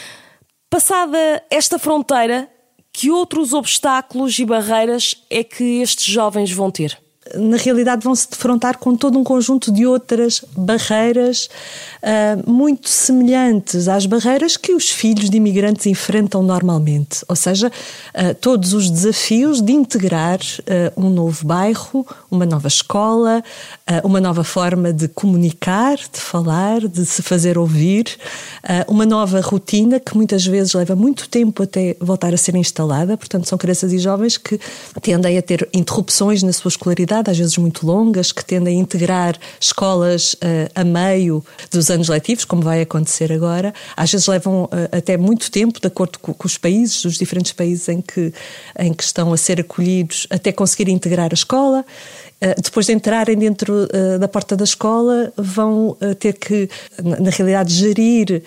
Passada 0.70 1.42
esta 1.50 1.76
fronteira, 1.76 2.48
que 2.92 3.10
outros 3.10 3.52
obstáculos 3.52 4.38
e 4.38 4.44
barreiras 4.44 5.24
é 5.28 5.42
que 5.42 5.80
estes 5.82 6.04
jovens 6.04 6.52
vão 6.52 6.70
ter? 6.70 6.96
Na 7.34 7.56
realidade 7.56 8.04
vão 8.04 8.14
se 8.14 8.28
defrontar 8.30 8.78
com 8.78 8.96
todo 8.96 9.18
um 9.18 9.24
conjunto 9.24 9.72
de 9.72 9.86
outras 9.86 10.44
barreiras 10.56 11.48
uh, 12.02 12.50
muito 12.50 12.88
semelhantes 12.88 13.88
às 13.88 14.06
barreiras 14.06 14.56
que 14.56 14.72
os 14.72 14.88
filhos 14.88 15.30
de 15.30 15.36
imigrantes 15.36 15.86
enfrentam 15.86 16.42
normalmente, 16.42 17.24
ou 17.28 17.36
seja, 17.36 17.68
uh, 17.68 18.34
todos 18.40 18.72
os 18.72 18.90
desafios 18.90 19.60
de 19.60 19.72
integrar 19.72 20.38
uh, 20.38 21.00
um 21.00 21.10
novo 21.10 21.46
bairro, 21.46 22.06
uma 22.30 22.46
nova 22.46 22.68
escola, 22.68 23.42
uma 24.04 24.20
nova 24.20 24.44
forma 24.44 24.92
de 24.92 25.08
comunicar, 25.08 25.96
de 25.96 26.20
falar, 26.20 26.86
de 26.86 27.04
se 27.04 27.22
fazer 27.22 27.58
ouvir, 27.58 28.16
uma 28.86 29.04
nova 29.04 29.40
rotina 29.40 29.98
que 29.98 30.16
muitas 30.16 30.46
vezes 30.46 30.74
leva 30.74 30.94
muito 30.94 31.28
tempo 31.28 31.62
até 31.62 31.96
voltar 32.00 32.32
a 32.32 32.36
ser 32.36 32.54
instalada, 32.54 33.16
portanto, 33.16 33.48
são 33.48 33.58
crianças 33.58 33.92
e 33.92 33.98
jovens 33.98 34.36
que 34.36 34.60
tendem 35.02 35.36
a 35.38 35.42
ter 35.42 35.68
interrupções 35.72 36.42
na 36.42 36.52
sua 36.52 36.68
escolaridade, 36.68 37.30
às 37.30 37.38
vezes 37.38 37.56
muito 37.58 37.86
longas, 37.86 38.30
que 38.30 38.44
tendem 38.44 38.78
a 38.78 38.80
integrar 38.80 39.36
escolas 39.60 40.36
a 40.74 40.84
meio 40.84 41.44
dos 41.70 41.88
os 41.88 41.90
anos 41.90 42.08
letivos, 42.08 42.44
como 42.44 42.60
vai 42.60 42.82
acontecer 42.82 43.32
agora, 43.32 43.72
às 43.96 44.12
vezes 44.12 44.26
levam 44.26 44.68
até 44.92 45.16
muito 45.16 45.50
tempo, 45.50 45.80
de 45.80 45.86
acordo 45.86 46.18
com, 46.18 46.34
os 46.44 46.58
países, 46.58 47.04
os 47.04 47.16
diferentes 47.16 47.52
países 47.52 47.88
em 47.88 48.00
que, 48.00 48.32
em 48.78 48.92
que 48.92 49.02
estão 49.02 49.32
a 49.32 49.36
ser 49.36 49.60
acolhidos, 49.60 50.26
até 50.28 50.52
conseguir 50.52 50.90
integrar 50.90 51.30
a 51.30 51.34
escola. 51.34 51.84
Eh, 52.40 52.54
depois 52.62 52.86
de 52.86 52.92
entrarem 52.92 53.36
dentro 53.36 53.74
uh, 53.74 54.18
da 54.18 54.28
porta 54.28 54.56
da 54.56 54.62
escola, 54.62 55.32
vão 55.36 55.96
uh, 56.00 56.14
ter 56.14 56.34
que, 56.34 56.68
na 57.02 57.30
realidade, 57.30 57.74
gerir 57.74 58.44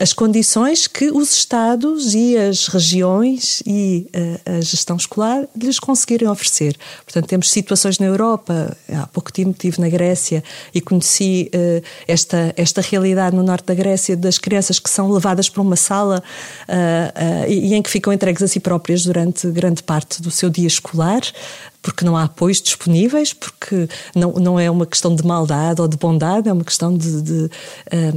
as 0.00 0.12
condições 0.12 0.86
que 0.86 1.10
os 1.10 1.32
Estados 1.32 2.14
e 2.14 2.36
as 2.36 2.66
regiões 2.68 3.62
e 3.66 4.08
a 4.46 4.60
gestão 4.60 4.96
escolar 4.96 5.46
lhes 5.56 5.78
conseguirem 5.78 6.28
oferecer. 6.28 6.76
Portanto, 7.04 7.26
temos 7.26 7.50
situações 7.50 7.98
na 7.98 8.06
Europa, 8.06 8.76
há 8.92 9.06
pouco 9.08 9.32
tempo 9.32 9.50
estive 9.50 9.80
na 9.80 9.88
Grécia 9.88 10.42
e 10.74 10.80
conheci 10.80 11.50
esta, 12.08 12.54
esta 12.56 12.80
realidade 12.80 13.36
no 13.36 13.42
norte 13.42 13.66
da 13.66 13.74
Grécia 13.74 14.16
das 14.16 14.38
crianças 14.38 14.78
que 14.78 14.88
são 14.88 15.10
levadas 15.10 15.48
para 15.48 15.62
uma 15.62 15.76
sala 15.76 16.22
e 17.48 17.74
em 17.74 17.82
que 17.82 17.90
ficam 17.90 18.12
entregues 18.12 18.42
a 18.42 18.48
si 18.48 18.60
próprias 18.60 19.04
durante 19.04 19.48
grande 19.50 19.82
parte 19.82 20.22
do 20.22 20.30
seu 20.30 20.48
dia 20.48 20.66
escolar 20.66 21.20
porque 21.86 22.04
não 22.04 22.16
há 22.16 22.24
apoios 22.24 22.60
disponíveis, 22.60 23.32
porque 23.32 23.88
não, 24.12 24.32
não 24.32 24.58
é 24.58 24.68
uma 24.68 24.84
questão 24.84 25.14
de 25.14 25.24
maldade 25.24 25.80
ou 25.80 25.86
de 25.86 25.96
bondade, 25.96 26.48
é 26.48 26.52
uma 26.52 26.64
questão 26.64 26.92
de, 26.92 27.22
de 27.22 27.44
uh, 27.44 27.50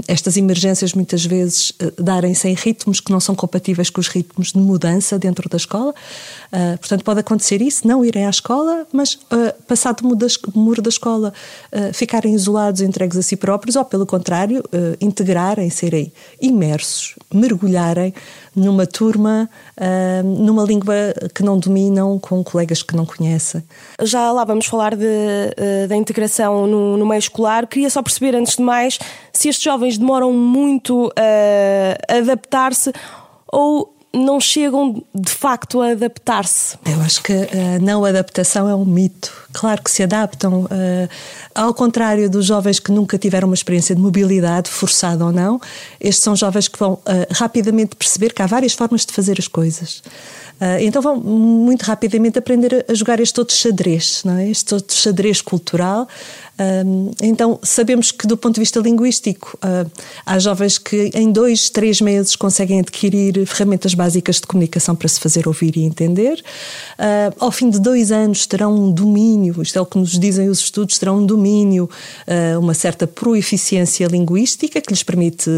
estas 0.08 0.38
emergências 0.38 0.92
muitas 0.96 1.24
vezes 1.24 1.70
uh, 1.70 2.02
darem-se 2.02 2.48
em 2.48 2.56
ritmos 2.56 3.00
que 3.00 3.12
não 3.12 3.20
são 3.20 3.36
compatíveis 3.36 3.92
com 3.92 4.02
os 4.02 4.08
ritmos 4.08 4.54
de 4.54 4.58
mudança 4.58 5.20
dentro 5.20 5.48
da 5.48 5.58
escola. 5.58 5.94
Uh, 6.52 6.80
portanto, 6.80 7.04
pode 7.04 7.20
acontecer 7.20 7.62
isso, 7.62 7.88
não 7.88 8.04
irem 8.04 8.26
à 8.26 8.32
escola, 8.32 8.88
mas 8.92 9.20
passado 9.68 10.02
o 10.02 10.60
muro 10.60 10.82
da 10.82 10.90
escola 10.90 11.32
ficarem 11.94 12.34
isolados, 12.34 12.82
entregues 12.82 13.18
a 13.18 13.22
si 13.22 13.36
próprios, 13.36 13.76
ou 13.76 13.86
pelo 13.86 14.06
contrário, 14.06 14.64
integrarem, 15.00 15.70
serem 15.70 16.12
imersos, 16.42 17.16
mergulharem 17.32 18.14
numa 18.60 18.86
turma, 18.86 19.50
uh, 19.78 20.24
numa 20.24 20.64
língua 20.64 20.96
que 21.34 21.44
não 21.44 21.58
dominam, 21.58 22.20
com 22.20 22.44
colegas 22.44 22.84
que 22.84 22.96
não 22.96 23.06
conhecem. 23.06 23.64
Já 24.02 24.32
lá 24.32 24.44
vamos 24.44 24.66
falar 24.66 24.94
uh, 24.94 25.88
da 25.88 25.96
integração 25.96 26.68
no, 26.68 26.98
no, 26.98 27.06
meio 27.06 27.20
escolar. 27.20 27.68
Queria 27.68 27.90
só 27.90 28.02
perceber, 28.02 28.36
antes 28.36 28.56
de 28.56 28.62
mais, 28.62 29.00
se 29.32 29.50
estes 29.50 29.64
jovens 29.64 29.98
demoram 29.98 30.32
muito 30.34 31.08
uh, 31.08 31.12
a 32.08 32.18
adaptar-se 32.18 32.92
ou 33.52 33.96
não 34.14 34.40
chegam 34.40 35.04
de 35.14 35.32
facto 35.32 35.82
a 35.82 35.92
adaptar-se? 35.92 36.78
Eu 36.86 37.00
acho 37.02 37.22
que 37.22 37.34
a 37.34 37.80
não 37.80 38.04
adaptação 38.04 38.68
é 38.68 38.74
um 38.74 38.86
mito. 38.86 39.32
Claro 39.54 39.84
que 39.84 39.92
se 39.92 40.02
adaptam. 40.04 40.64
Uh, 40.64 41.10
ao 41.54 41.74
contrário 41.74 42.30
dos 42.30 42.46
jovens 42.46 42.80
que 42.80 42.92
nunca 42.92 43.18
tiveram 43.18 43.48
uma 43.48 43.54
experiência 43.54 43.96
de 43.96 44.02
mobilidade, 44.02 44.70
forçada 44.70 45.26
ou 45.26 45.32
não, 45.32 45.62
estes 46.00 46.24
são 46.24 46.36
jovens 46.36 46.68
que 46.68 46.80
vão 46.80 46.94
uh, 46.94 47.02
rapidamente 47.32 47.96
perceber 47.96 48.34
que 48.34 48.42
há 48.42 48.48
várias 48.48 48.74
formas 48.74 49.06
de 49.06 49.14
fazer 49.14 49.38
as 49.40 49.48
coisas. 49.48 50.02
Então 50.82 51.02
vão 51.02 51.16
muito 51.16 51.84
rapidamente 51.84 52.38
aprender 52.38 52.86
a 52.90 52.94
jogar 52.94 53.22
este 53.22 53.40
outro 53.40 53.56
xadrez, 53.56 54.24
não 54.26 54.38
é? 54.38 54.50
este 54.50 54.74
outro 54.74 54.94
xadrez 54.94 55.42
cultural. 55.42 56.06
Então 57.22 57.60
sabemos 57.64 58.12
que 58.12 58.28
do 58.28 58.36
ponto 58.36 58.56
de 58.56 58.60
vista 58.60 58.80
linguístico 58.80 59.58
uh, 59.64 59.90
há 60.26 60.40
jovens 60.40 60.78
que 60.78 61.10
em 61.14 61.32
dois, 61.32 61.70
três 61.70 62.02
meses 62.02 62.36
conseguem 62.36 62.80
adquirir 62.80 63.46
ferramentas 63.46 63.94
básicas 63.94 64.38
de 64.38 64.48
comunicação 64.48 64.96
para 64.96 65.08
se 65.08 65.20
fazer 65.20 65.48
ouvir 65.48 65.78
e 65.78 65.84
entender. 65.84 66.44
ao 67.40 67.52
fim 67.52 67.70
de 67.70 67.80
dois 67.80 68.12
anos 68.12 68.46
terão 68.46 68.76
um 68.76 68.92
domínio, 68.92 69.62
isto 69.62 69.78
é 69.78 69.82
o 69.82 69.86
que 69.86 69.98
nos 69.98 70.20
dizem 70.20 70.50
os 70.50 70.60
estudos, 70.60 70.98
terão 70.98 71.20
um 71.20 71.26
domínio, 71.26 71.90
uma 72.60 72.74
certa 72.74 73.08
proeficiência 73.08 74.08
linguística 74.08 74.82
que 74.82 74.92
lhes 74.92 75.04
permite 75.04 75.50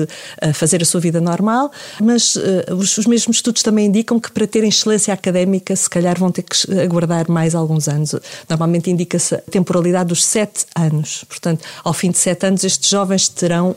fazer 0.54 0.82
a 0.82 0.86
sua 0.86 1.00
vida 1.00 1.20
normal, 1.20 1.72
mas 2.00 2.38
os, 2.78 2.98
os 2.98 3.06
mesmos 3.06 3.38
estudos 3.38 3.64
também 3.64 3.88
indicam 3.88 4.20
que 4.20 4.32
para 4.32 4.46
terem 4.46 4.70
excelência 4.70 5.14
académica, 5.14 5.76
se 5.76 5.90
calhar 5.90 6.18
vão 6.20 6.32
ter 6.32 6.44
que 6.44 6.80
aguardar 6.80 7.30
mais 7.30 7.56
alguns 7.56 7.88
anos. 7.88 8.16
Normalmente 8.50 8.90
indica-se 8.92 9.36
a 9.36 9.38
temporalidade 9.40 10.10
dos 10.10 10.24
sete 10.24 10.66
anos. 10.76 10.91
Portanto, 11.28 11.64
ao 11.84 11.94
fim 11.94 12.12
de 12.12 12.18
sete 12.18 12.46
anos, 12.46 12.64
estes 12.64 12.90
jovens 12.90 13.28
terão 13.28 13.76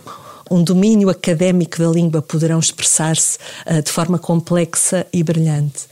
um 0.51 0.63
domínio 0.63 1.09
académico 1.09 1.79
da 1.79 1.89
língua, 1.89 2.23
poderão 2.23 2.59
expressar-se 2.59 3.39
uh, 3.67 3.83
de 3.83 3.91
forma 3.91 4.19
complexa 4.19 5.07
e 5.13 5.23
brilhante. 5.23 5.85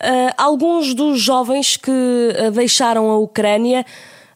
Uh, 0.00 0.32
alguns 0.36 0.94
dos 0.94 1.20
jovens 1.20 1.76
que 1.76 1.90
uh, 1.90 2.50
deixaram 2.50 3.10
a 3.10 3.18
Ucrânia 3.18 3.84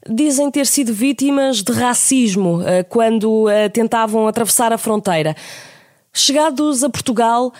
dizem 0.08 0.50
ter 0.50 0.66
sido 0.66 0.92
vítimas 0.92 1.62
de 1.62 1.72
racismo 1.72 2.58
quando 2.88 3.46
tentavam 3.72 4.26
atravessar 4.26 4.72
a 4.72 4.76
fronteira. 4.76 5.37
Chegados 6.12 6.82
a 6.82 6.90
Portugal, 6.90 7.52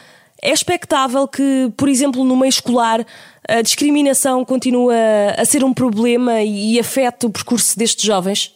é 0.43 0.51
expectável 0.51 1.29
que, 1.29 1.73
por 1.77 1.89
exemplo, 1.89 2.25
no 2.25 2.37
meio 2.37 2.49
escolar, 2.49 3.07
a 3.49 3.63
discriminação 3.63 4.45
continue 4.45 4.93
a 5.39 5.45
ser 5.45 5.63
um 5.63 5.73
problema 5.73 6.43
e 6.43 6.81
afete 6.81 7.27
o 7.27 7.31
percurso 7.31 7.79
destes 7.79 8.05
jovens? 8.05 8.53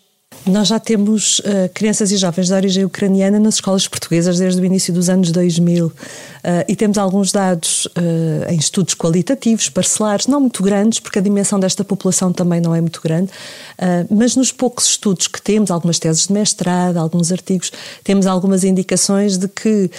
Nós 0.47 0.69
já 0.69 0.79
temos 0.79 1.41
uh, 1.41 1.69
crianças 1.75 2.13
e 2.13 2.17
jovens 2.17 2.47
de 2.47 2.55
origem 2.55 2.85
ucraniana 2.85 3.41
nas 3.41 3.55
escolas 3.55 3.89
portuguesas 3.89 4.39
desde 4.39 4.61
o 4.61 4.65
início 4.65 4.95
dos 4.95 5.09
anos 5.09 5.33
2000 5.33 5.87
uh, 5.87 5.93
eh, 6.45 6.65
e 6.69 6.77
temos 6.77 6.99
alguns 6.99 7.33
dados 7.33 7.87
uh, 7.87 8.49
em 8.49 8.57
estudos 8.57 8.95
qualitativos, 8.95 9.69
parcelares, 9.69 10.29
não 10.29 10.39
muito 10.39 10.63
grandes, 10.63 11.01
porque 11.01 11.19
a 11.19 11.23
dimensão 11.23 11.59
desta 11.59 11.85
população 11.85 12.33
também 12.33 12.61
não 12.61 12.73
é 12.73 12.81
muito 12.81 13.01
grande, 13.03 13.31
mas 14.09 14.37
nos 14.37 14.53
poucos 14.53 14.87
estudos 14.87 15.27
que 15.27 15.43
temos, 15.43 15.71
algumas 15.71 15.99
teses 15.99 16.29
de 16.29 16.33
mestrado, 16.33 16.99
alguns 16.99 17.33
artigos, 17.33 17.73
temos 18.05 18.27
algumas 18.27 18.63
indicações 18.63 19.37
de 19.37 19.49
que 19.49 19.91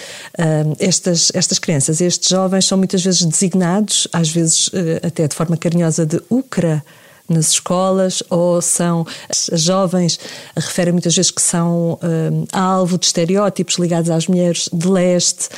estas, 0.78 1.30
estas 1.34 1.58
crianças, 1.58 2.00
estes 2.00 2.28
jovens, 2.28 2.64
são 2.64 2.78
muitas 2.78 3.02
vezes 3.02 3.24
designados, 3.24 4.08
às 4.12 4.30
vezes 4.30 4.70
até 5.02 5.28
de 5.28 5.34
forma 5.34 5.56
carinhosa, 5.56 6.06
de 6.06 6.20
Ucra 6.30 6.82
nas 7.28 7.52
escolas 7.52 8.22
ou 8.30 8.62
são 8.62 9.06
as 9.28 9.60
jovens 9.60 10.18
referem 10.56 10.92
muitas 10.92 11.14
vezes 11.14 11.30
que 11.30 11.42
são 11.42 11.98
um, 12.02 12.44
alvo 12.52 12.98
de 12.98 13.06
estereótipos 13.06 13.76
ligados 13.76 14.10
às 14.10 14.26
mulheres 14.26 14.68
de 14.72 14.88
leste. 14.88 15.48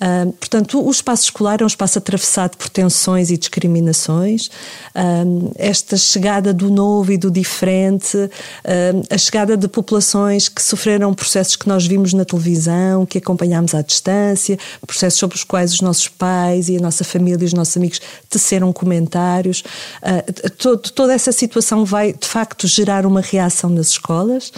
Um, 0.00 0.32
portanto, 0.32 0.84
o 0.84 0.90
espaço 0.90 1.24
escolar 1.24 1.60
é 1.60 1.64
um 1.64 1.68
espaço 1.68 1.98
atravessado 1.98 2.56
por 2.56 2.68
tensões 2.68 3.30
e 3.30 3.36
discriminações. 3.36 4.50
Um, 4.94 5.50
esta 5.56 5.96
chegada 5.96 6.52
do 6.52 6.70
novo 6.70 7.12
e 7.12 7.18
do 7.18 7.30
diferente, 7.30 8.30
a 9.08 9.18
chegada 9.18 9.56
de 9.56 9.68
populações 9.68 10.48
que 10.48 10.62
sofreram 10.62 11.12
processos 11.14 11.56
que 11.56 11.68
nós 11.68 11.86
vimos 11.86 12.12
na 12.12 12.24
televisão, 12.24 13.06
que 13.06 13.18
acompanhámos 13.18 13.74
à 13.74 13.82
distância, 13.82 14.58
processos 14.86 15.18
sobre 15.18 15.36
os 15.36 15.44
quais 15.44 15.72
os 15.72 15.80
nossos 15.80 16.08
pais 16.08 16.68
e 16.68 16.76
a 16.76 16.80
nossa 16.80 17.04
família 17.04 17.42
e 17.42 17.46
os 17.46 17.52
nossos 17.52 17.76
amigos 17.76 18.00
teceram 18.28 18.72
comentários. 18.72 19.62
Uh, 20.02 20.50
todo, 20.58 20.90
toda 20.90 21.19
essa 21.20 21.32
situação 21.32 21.84
vai, 21.84 22.14
de 22.14 22.26
facto, 22.26 22.66
gerar 22.66 23.04
uma 23.04 23.20
reação 23.20 23.68
nas 23.68 23.88
escolas, 23.88 24.50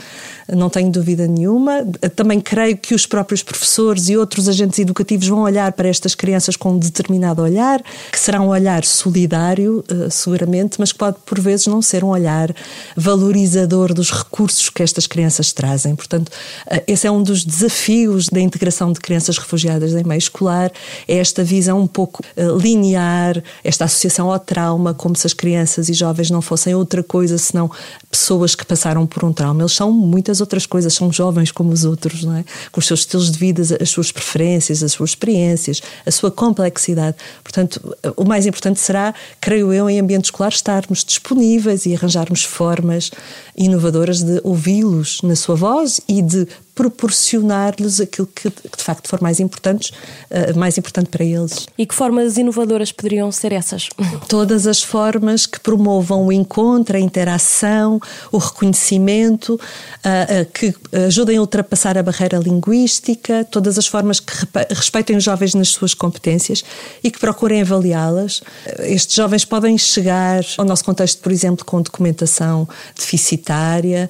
não 0.48 0.70
tenho 0.70 0.90
dúvida 0.90 1.26
nenhuma. 1.26 1.84
Também 2.14 2.40
creio 2.40 2.76
que 2.76 2.94
os 2.94 3.04
próprios 3.04 3.42
professores 3.42 4.08
e 4.08 4.16
outros 4.16 4.48
agentes 4.48 4.78
educativos 4.78 5.26
vão 5.26 5.40
olhar 5.40 5.72
para 5.72 5.88
estas 5.88 6.14
crianças 6.14 6.56
com 6.56 6.72
um 6.72 6.78
determinado 6.78 7.42
olhar, 7.42 7.82
que 8.10 8.18
será 8.18 8.40
um 8.40 8.48
olhar 8.48 8.84
solidário, 8.84 9.84
eh, 9.88 10.08
seguramente, 10.10 10.76
mas 10.78 10.92
que 10.92 10.98
pode, 10.98 11.16
por 11.26 11.40
vezes, 11.40 11.66
não 11.66 11.82
ser 11.82 12.04
um 12.04 12.08
olhar 12.08 12.54
valorizador 12.96 13.92
dos 13.92 14.10
recursos 14.10 14.70
que 14.70 14.82
estas 14.82 15.06
crianças 15.06 15.52
trazem. 15.52 15.96
Portanto, 15.96 16.30
eh, 16.70 16.84
esse 16.86 17.06
é 17.06 17.10
um 17.10 17.22
dos 17.22 17.44
desafios 17.44 18.28
da 18.28 18.40
integração 18.40 18.92
de 18.92 19.00
crianças 19.00 19.36
refugiadas 19.36 19.92
em 19.94 20.04
meio 20.04 20.18
escolar, 20.18 20.70
é 21.08 21.16
esta 21.16 21.42
visão 21.42 21.80
um 21.80 21.86
pouco 21.88 22.22
eh, 22.36 22.46
linear, 22.56 23.42
esta 23.64 23.84
associação 23.86 24.30
ao 24.30 24.38
trauma, 24.38 24.94
como 24.94 25.16
se 25.16 25.26
as 25.26 25.34
crianças 25.34 25.88
e 25.88 25.92
jovens 25.92 26.30
não 26.30 26.40
fossem 26.40 26.51
fossem 26.52 26.74
outra 26.74 27.02
coisa 27.02 27.38
senão 27.38 27.70
pessoas 28.10 28.54
que 28.54 28.62
passaram 28.62 29.06
por 29.06 29.24
um 29.24 29.32
trauma. 29.32 29.62
Eles 29.62 29.72
são 29.72 29.90
muitas 29.90 30.38
outras 30.38 30.66
coisas, 30.66 30.92
são 30.92 31.10
jovens 31.10 31.50
como 31.50 31.72
os 31.72 31.86
outros, 31.86 32.24
não 32.24 32.36
é? 32.36 32.44
Com 32.70 32.78
os 32.78 32.86
seus 32.86 33.00
estilos 33.00 33.30
de 33.30 33.38
vida, 33.38 33.62
as 33.80 33.88
suas 33.88 34.12
preferências, 34.12 34.82
as 34.82 34.92
suas 34.92 35.10
experiências, 35.10 35.80
a 36.04 36.10
sua 36.10 36.30
complexidade. 36.30 37.16
Portanto, 37.42 37.96
o 38.18 38.24
mais 38.24 38.44
importante 38.44 38.80
será, 38.80 39.14
creio 39.40 39.72
eu, 39.72 39.88
em 39.88 39.98
ambiente 39.98 40.26
escolar, 40.26 40.50
estarmos 40.50 41.02
disponíveis 41.02 41.86
e 41.86 41.94
arranjarmos 41.94 42.44
formas 42.44 43.10
inovadoras 43.56 44.22
de 44.22 44.38
ouvi-los 44.44 45.22
na 45.22 45.34
sua 45.34 45.54
voz 45.54 46.02
e 46.06 46.20
de 46.20 46.46
proporcionar-lhes 46.74 48.00
aquilo 48.00 48.26
que, 48.26 48.50
que, 48.50 48.76
de 48.76 48.82
facto 48.82 49.08
for 49.08 49.20
mais 49.20 49.38
importante, 49.40 49.92
uh, 50.30 50.58
mais 50.58 50.78
importante 50.78 51.10
para 51.10 51.22
eles. 51.22 51.66
E 51.76 51.84
que 51.84 51.94
formas 51.94 52.38
inovadoras 52.38 52.90
poderiam 52.90 53.30
ser 53.30 53.52
essas? 53.52 53.88
Todas 54.26 54.66
as 54.66 54.82
formas 54.82 55.44
que 55.44 55.60
promovam 55.60 56.26
o 56.26 56.32
encontro, 56.32 56.96
a 56.96 57.00
interação, 57.00 58.00
o 58.30 58.38
reconhecimento, 58.38 59.54
uh, 59.54 59.58
uh, 59.58 60.52
que 60.52 60.74
ajudem 61.06 61.36
a 61.36 61.40
ultrapassar 61.40 61.98
a 61.98 62.02
barreira 62.02 62.38
linguística, 62.38 63.46
todas 63.50 63.78
as 63.78 63.86
formas 63.86 64.20
que 64.20 64.32
respeitem 64.70 65.16
os 65.16 65.24
jovens 65.24 65.54
nas 65.54 65.68
suas 65.68 65.94
competências 65.94 66.64
e 67.02 67.10
que 67.10 67.18
procurem 67.18 67.62
avaliá-las. 67.62 68.42
Estes 68.80 69.14
jovens 69.14 69.44
podem 69.44 69.76
chegar 69.76 70.42
ao 70.56 70.64
nosso 70.64 70.84
contexto, 70.84 71.20
por 71.20 71.32
exemplo, 71.32 71.64
com 71.64 71.80
documentação 71.80 72.68
deficitária, 72.96 74.08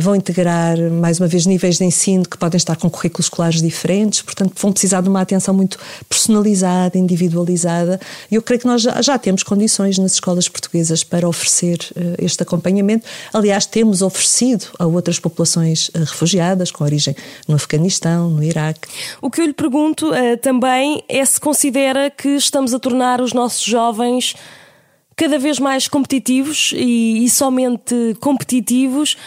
vão 0.00 0.14
integrar, 0.14 0.78
mais 0.90 1.18
uma 1.18 1.26
vez, 1.26 1.46
níveis 1.46 1.78
de 1.78 1.84
ensino 1.90 2.24
que 2.24 2.38
podem 2.38 2.56
estar 2.56 2.76
com 2.76 2.88
currículos 2.88 3.26
escolares 3.26 3.60
diferentes, 3.60 4.22
portanto, 4.22 4.52
vão 4.56 4.72
precisar 4.72 5.00
de 5.00 5.08
uma 5.08 5.20
atenção 5.20 5.52
muito 5.52 5.78
personalizada, 6.08 6.96
individualizada. 6.96 8.00
E 8.30 8.36
eu 8.36 8.42
creio 8.42 8.60
que 8.60 8.66
nós 8.66 8.82
já, 8.82 9.02
já 9.02 9.18
temos 9.18 9.42
condições 9.42 9.98
nas 9.98 10.12
escolas 10.12 10.48
portuguesas 10.48 11.02
para 11.02 11.28
oferecer 11.28 11.78
uh, 11.96 12.14
este 12.18 12.42
acompanhamento. 12.42 13.06
Aliás, 13.32 13.66
temos 13.66 14.02
oferecido 14.02 14.66
a 14.78 14.86
outras 14.86 15.18
populações 15.18 15.88
uh, 15.88 15.98
refugiadas 15.98 16.70
com 16.70 16.84
origem 16.84 17.14
no 17.48 17.56
Afeganistão, 17.56 18.30
no 18.30 18.42
Iraque. 18.42 18.88
O 19.20 19.30
que 19.30 19.40
eu 19.40 19.46
lhe 19.46 19.52
pergunto 19.52 20.10
uh, 20.10 20.36
também 20.40 21.02
é 21.08 21.24
se 21.24 21.40
considera 21.40 22.10
que 22.10 22.28
estamos 22.28 22.72
a 22.72 22.78
tornar 22.78 23.20
os 23.20 23.32
nossos 23.32 23.64
jovens 23.64 24.34
cada 25.16 25.38
vez 25.38 25.58
mais 25.58 25.86
competitivos 25.86 26.72
e, 26.74 27.24
e 27.24 27.28
somente 27.28 28.16
competitivos 28.20 29.18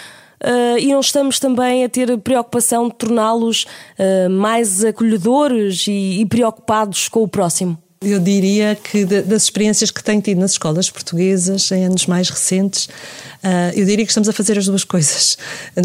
uh, 0.44 0.78
e 0.78 0.92
não 0.92 1.00
estamos 1.00 1.40
também 1.40 1.84
a 1.84 1.90
ter 1.90 2.18
preocupação 2.20 2.88
de 2.88 2.96
torná-los 2.96 3.66
uh, 3.98 4.30
mais 4.30 4.84
acolhedores 4.84 5.86
e, 5.88 6.22
e 6.22 6.26
preocupados 6.26 7.08
com 7.08 7.24
o 7.24 7.28
próximo? 7.28 7.78
Eu 8.06 8.20
diria 8.20 8.76
que 8.76 9.06
das 9.06 9.44
experiências 9.44 9.90
que 9.90 10.04
tenho 10.04 10.22
tido 10.22 10.38
nas 10.38 10.52
escolas 10.52 10.90
portuguesas 10.90 11.72
em 11.72 11.86
anos 11.86 12.06
mais 12.06 12.30
recentes, 12.30 12.90
ah, 13.42 13.72
eu 13.74 13.86
diria 13.86 14.06
que 14.06 14.12
estamos 14.12 14.28
a 14.28 14.34
fazer 14.34 14.58
as 14.58 14.66
duas 14.66 14.84
coisas. 14.84 15.38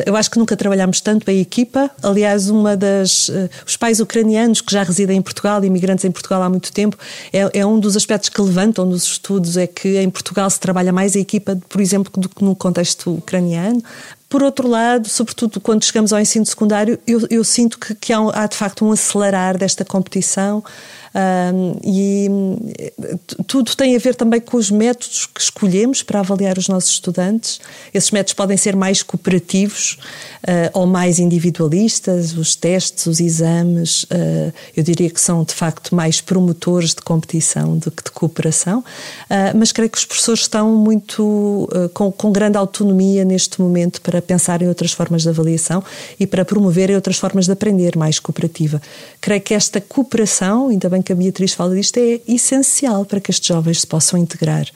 Eu 0.05 0.17
acho 0.17 0.31
que 0.31 0.39
nunca 0.39 0.57
trabalhámos 0.57 1.01
tanto 1.01 1.31
a 1.31 1.33
equipa. 1.33 1.91
Aliás, 2.03 2.51
uma 2.51 2.77
das 2.77 3.31
os 3.65 3.77
pais 3.77 4.01
ucranianos 4.01 4.61
que 4.61 4.73
já 4.73 4.83
residem 4.83 5.19
em 5.19 5.23
Portugal, 5.23 5.65
imigrantes 5.65 6.05
em 6.05 6.11
Portugal 6.11 6.43
há 6.43 6.49
muito 6.49 6.73
tempo, 6.73 6.97
é, 7.33 7.61
é 7.61 7.67
um 7.67 7.79
dos 7.79 7.97
aspectos 7.97 8.29
que 8.29 8.41
levantam 8.41 8.85
nos 8.85 9.05
estudos 9.05 9.57
é 9.57 9.67
que 9.67 9.99
em 9.99 10.11
Portugal 10.11 10.49
se 10.51 10.59
trabalha 10.59 10.93
mais 10.93 11.15
a 11.15 11.21
equipa, 11.21 11.57
por 11.69 11.81
exemplo, 11.81 12.13
do 12.21 12.29
que 12.29 12.43
no 12.43 12.57
contexto 12.57 13.15
ucraniano. 13.15 13.83
Por 14.29 14.43
outro 14.43 14.69
lado, 14.69 15.09
sobretudo 15.09 15.59
quando 15.59 15.85
chegamos 15.85 16.13
ao 16.13 16.21
ensino 16.21 16.45
secundário, 16.45 16.99
eu, 17.07 17.27
eu 17.31 17.43
sinto 17.43 17.79
que, 17.79 17.95
que 17.95 18.13
há, 18.13 18.19
há, 18.35 18.47
de 18.47 18.57
facto 18.57 18.85
um 18.85 18.93
acelerar 18.93 19.57
desta 19.57 19.85
competição 19.85 20.63
um, 21.15 21.77
e 21.83 22.29
tudo 23.47 23.75
tem 23.75 23.97
a 23.97 23.99
ver 23.99 24.15
também 24.15 24.41
com 24.41 24.57
os 24.57 24.71
métodos 24.71 25.27
que 25.27 25.41
escolhemos 25.41 26.03
para 26.03 26.21
avaliar 26.21 26.59
os 26.59 26.69
nossos 26.69 26.91
estudantes. 26.91 27.61
Esses 27.93 28.11
métodos 28.11 28.35
podem 28.35 28.57
ser 28.57 28.77
mais 28.77 29.03
cooperativos 29.03 29.99
uh, 30.43 30.79
ou 30.79 30.87
mais 30.87 31.19
individualistas, 31.19 32.37
os 32.37 32.55
testes, 32.55 33.07
os 33.07 33.21
exames, 33.21 34.05
uh, 34.05 34.53
eu 34.77 34.83
diria 34.83 35.11
que 35.11 35.21
são 35.21 35.43
de 35.45 35.55
facto 35.55 35.95
mais 35.95 36.21
promotores 36.21 36.91
de 36.91 37.03
competição 37.03 37.79
do 37.79 37.91
que 37.91 38.05
de 38.05 38.11
cooperação, 38.11 38.81
uh, 38.81 39.57
mas 39.57 39.73
creio 39.73 39.91
que 39.91 39.99
os 39.99 40.05
professores 40.05 40.43
estão 40.43 40.77
muito 40.77 41.69
com, 41.95 42.13
com 42.13 42.31
grande 42.31 42.57
autonomia 42.57 43.25
neste 43.25 43.61
momento 43.61 44.01
para 44.03 44.18
pensar 44.21 44.61
em 44.61 44.69
outras 44.69 44.93
formas 44.93 45.23
de 45.23 45.31
avaliação 45.31 45.83
e 46.21 46.27
para 46.27 46.45
promover 46.45 46.91
outras 46.91 47.17
formas 47.17 47.47
de 47.47 47.53
aprender 47.53 47.97
mais 47.97 48.19
cooperativa. 48.19 48.81
Creio 49.21 49.41
que 49.41 49.55
esta 49.55 49.81
cooperação, 49.81 50.69
ainda 50.69 50.89
bem 50.89 50.99
bem 50.99 51.03
que 51.03 51.13
a 51.13 51.17
Beatriz 51.17 51.53
fala 51.53 51.75
disto, 51.75 51.99
é 51.99 52.21
essencial 52.29 53.05
para 53.05 53.21
que 53.21 53.31
estes 53.31 53.47
jovens 53.47 53.81
se 53.81 53.87
possam 53.87 54.19
integrar. 54.19 54.67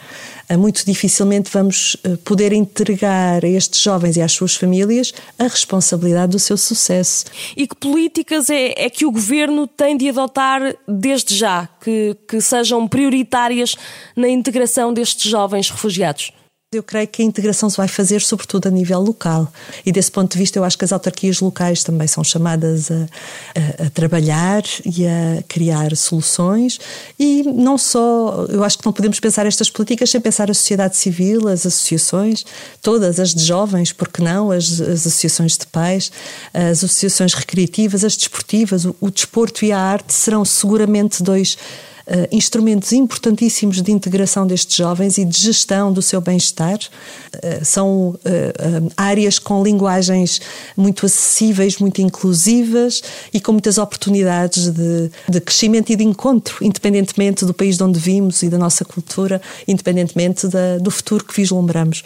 Ah, 0.48 0.56
muito 0.56 0.84
dificilmente 0.84 1.50
vamos 1.52 1.96
ah, 2.04 2.16
poder 2.24 2.52
entregar 2.52 3.44
a 3.44 3.48
estes 3.48 3.80
jovens 3.80 4.16
e 4.16 4.22
às 4.22 4.32
suas 4.32 4.54
famílias 4.54 5.12
a 5.38 5.44
responsabilidade 5.44 6.32
do 6.32 6.38
seu 6.38 6.56
sucesso. 6.56 7.24
E 7.56 7.66
que 7.66 7.76
políticas 7.76 8.48
é, 8.48 8.72
é 8.76 8.90
que 8.90 9.04
o 9.04 9.10
governo 9.10 9.66
tem 9.66 9.96
de 9.96 10.08
adotar 10.08 10.74
desde 10.86 11.34
já, 11.34 11.68
que, 11.80 12.16
que 12.28 12.40
sejam 12.40 12.86
prioritárias 12.86 13.74
na 14.16 14.28
integração 14.28 14.92
destes 14.92 15.30
jovens 15.30 15.70
refugiados? 15.70 16.32
Eu 16.72 16.82
creio 16.82 17.06
que 17.06 17.20
a 17.20 17.24
integração 17.26 17.68
se 17.68 17.76
vai 17.76 17.86
fazer 17.86 18.22
sobretudo 18.22 18.66
a 18.66 18.70
nível 18.70 18.98
local. 18.98 19.52
E 19.84 19.92
desse 19.92 20.10
ponto 20.10 20.32
de 20.32 20.38
vista 20.38 20.58
eu 20.58 20.64
acho 20.64 20.78
que 20.78 20.86
as 20.86 20.90
autarquias 20.90 21.38
locais 21.38 21.84
também 21.84 22.08
são 22.08 22.24
chamadas 22.24 22.90
a, 22.90 22.94
a, 22.94 23.86
a, 23.88 23.90
trabalhar 23.90 24.62
e 24.82 25.06
a 25.06 25.42
criar 25.46 25.94
soluções. 25.94 26.80
E 27.18 27.42
não 27.42 27.76
só, 27.76 28.46
eu 28.48 28.64
acho 28.64 28.78
que 28.78 28.86
não 28.86 28.92
podemos 28.94 29.20
pensar 29.20 29.44
estas 29.44 29.68
políticas 29.68 30.08
sem 30.08 30.18
pensar 30.18 30.50
a 30.50 30.54
sociedade 30.54 30.96
civil, 30.96 31.46
as 31.46 31.66
associações, 31.66 32.42
todas 32.80 33.20
as 33.20 33.34
de 33.34 33.44
jovens, 33.44 33.92
porque 33.92 34.22
não, 34.22 34.50
as, 34.50 34.80
as 34.80 35.06
associações 35.06 35.58
de 35.58 35.66
pais, 35.66 36.10
as 36.54 36.82
associações 36.82 37.34
recreativas, 37.34 38.02
as 38.02 38.16
desportivas, 38.16 38.86
o, 38.86 38.96
o 38.98 39.10
desporto 39.10 39.62
e 39.66 39.72
a 39.72 39.78
arte 39.78 40.14
serão 40.14 40.42
seguramente 40.42 41.22
dois 41.22 41.58
uh, 42.06 42.28
instrumentos 42.30 42.92
importantíssimos 42.92 43.80
de 43.82 43.92
integração 43.92 44.46
destes 44.46 44.76
jovens 44.76 45.18
e 45.18 45.24
de 45.24 45.38
gestão 45.38 45.92
do 45.92 46.02
seu 46.02 46.20
bem-estar. 46.20 46.78
Uh, 46.78 47.64
são 47.64 48.10
uh, 48.10 48.92
áreas 48.96 49.38
com 49.38 49.62
linguagens 49.62 50.40
muito 50.76 51.06
acessíveis, 51.06 51.78
muito 51.78 52.00
inclusivas 52.00 53.02
e 53.32 53.40
com 53.40 53.52
muitas 53.52 53.78
oportunidades 53.78 54.68
de, 54.68 55.10
de 55.28 55.40
crescimento 55.40 55.90
e 55.90 55.96
de 55.96 56.04
encontro, 56.04 56.56
independentemente 56.60 57.44
do 57.44 57.54
país 57.54 57.76
de 57.76 57.82
onde 57.82 57.98
vimos 57.98 58.42
e 58.42 58.48
da 58.48 58.58
nossa 58.58 58.84
cultura, 58.84 59.40
independentemente 59.66 60.46
da, 60.48 60.78
do 60.78 60.90
futuro 60.90 61.24
que 61.24 61.34
vislumbramos. 61.34 62.02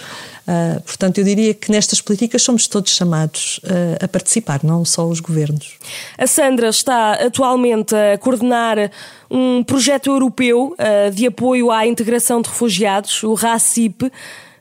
Portanto, 0.84 1.18
eu 1.18 1.24
diria 1.24 1.52
que 1.52 1.72
nestas 1.72 2.00
políticas 2.00 2.40
somos 2.40 2.68
todos 2.68 2.92
chamados 2.94 3.60
a 4.00 4.06
participar, 4.06 4.60
não 4.62 4.84
só 4.84 5.04
os 5.06 5.18
governos. 5.18 5.72
A 6.16 6.26
Sandra 6.26 6.68
está 6.68 7.14
atualmente 7.14 7.94
a 7.96 8.16
coordenar 8.16 8.90
um 9.30 9.62
projeto 9.62 10.08
europeu 10.10 10.74
uh, 10.74 11.10
de 11.10 11.26
apoio 11.26 11.70
à 11.70 11.86
integração 11.86 12.40
de 12.40 12.48
refugiados, 12.48 13.22
o 13.22 13.34
RACIP. 13.34 14.10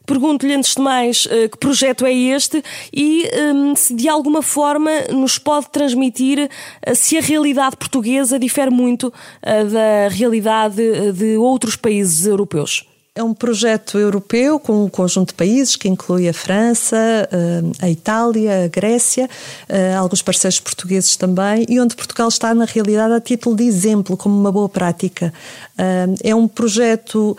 Pergunto-lhe 0.06 0.54
antes 0.54 0.76
de 0.76 0.82
mais 0.84 1.26
que 1.52 1.58
projeto 1.58 2.06
é 2.06 2.14
este 2.14 2.64
e 2.94 3.28
um, 3.56 3.76
se 3.76 3.92
de 3.96 4.08
alguma 4.08 4.44
forma 4.44 4.92
nos 5.12 5.40
pode 5.40 5.72
transmitir 5.72 6.48
se 6.94 7.18
a 7.18 7.22
realidade 7.22 7.76
portuguesa 7.76 8.38
difere 8.38 8.70
muito 8.70 9.12
da 9.42 10.08
realidade 10.12 11.12
de 11.12 11.38
outros 11.38 11.76
países 11.76 12.28
europeus. 12.28 12.86
É 13.18 13.24
um 13.24 13.34
projeto 13.34 13.98
europeu 13.98 14.60
com 14.60 14.84
um 14.84 14.90
conjunto 14.90 15.30
de 15.30 15.36
países 15.36 15.78
que 15.78 15.88
inclui 15.88 16.28
a 16.28 16.34
França, 16.34 16.98
eh, 17.32 17.62
a 17.80 17.90
Itália, 17.90 18.66
a 18.66 18.68
Grécia, 18.68 19.30
eh, 19.70 19.96
alguns 19.96 20.22
parceiros 20.22 20.60
portugueses 20.60 21.16
também, 21.16 21.66
e 21.70 21.80
onde 21.80 21.96
Portugal 21.96 22.28
está, 22.28 22.54
na 22.54 22.66
realidade, 22.66 23.14
a 23.14 23.22
título 23.22 23.56
de 23.56 23.64
exemplo, 23.64 24.18
como 24.18 24.38
uma 24.38 24.52
boa 24.52 24.68
prática. 24.68 25.34
Eh, 25.78 26.08
é 26.26 26.36
um 26.36 26.46
projeto 26.46 27.38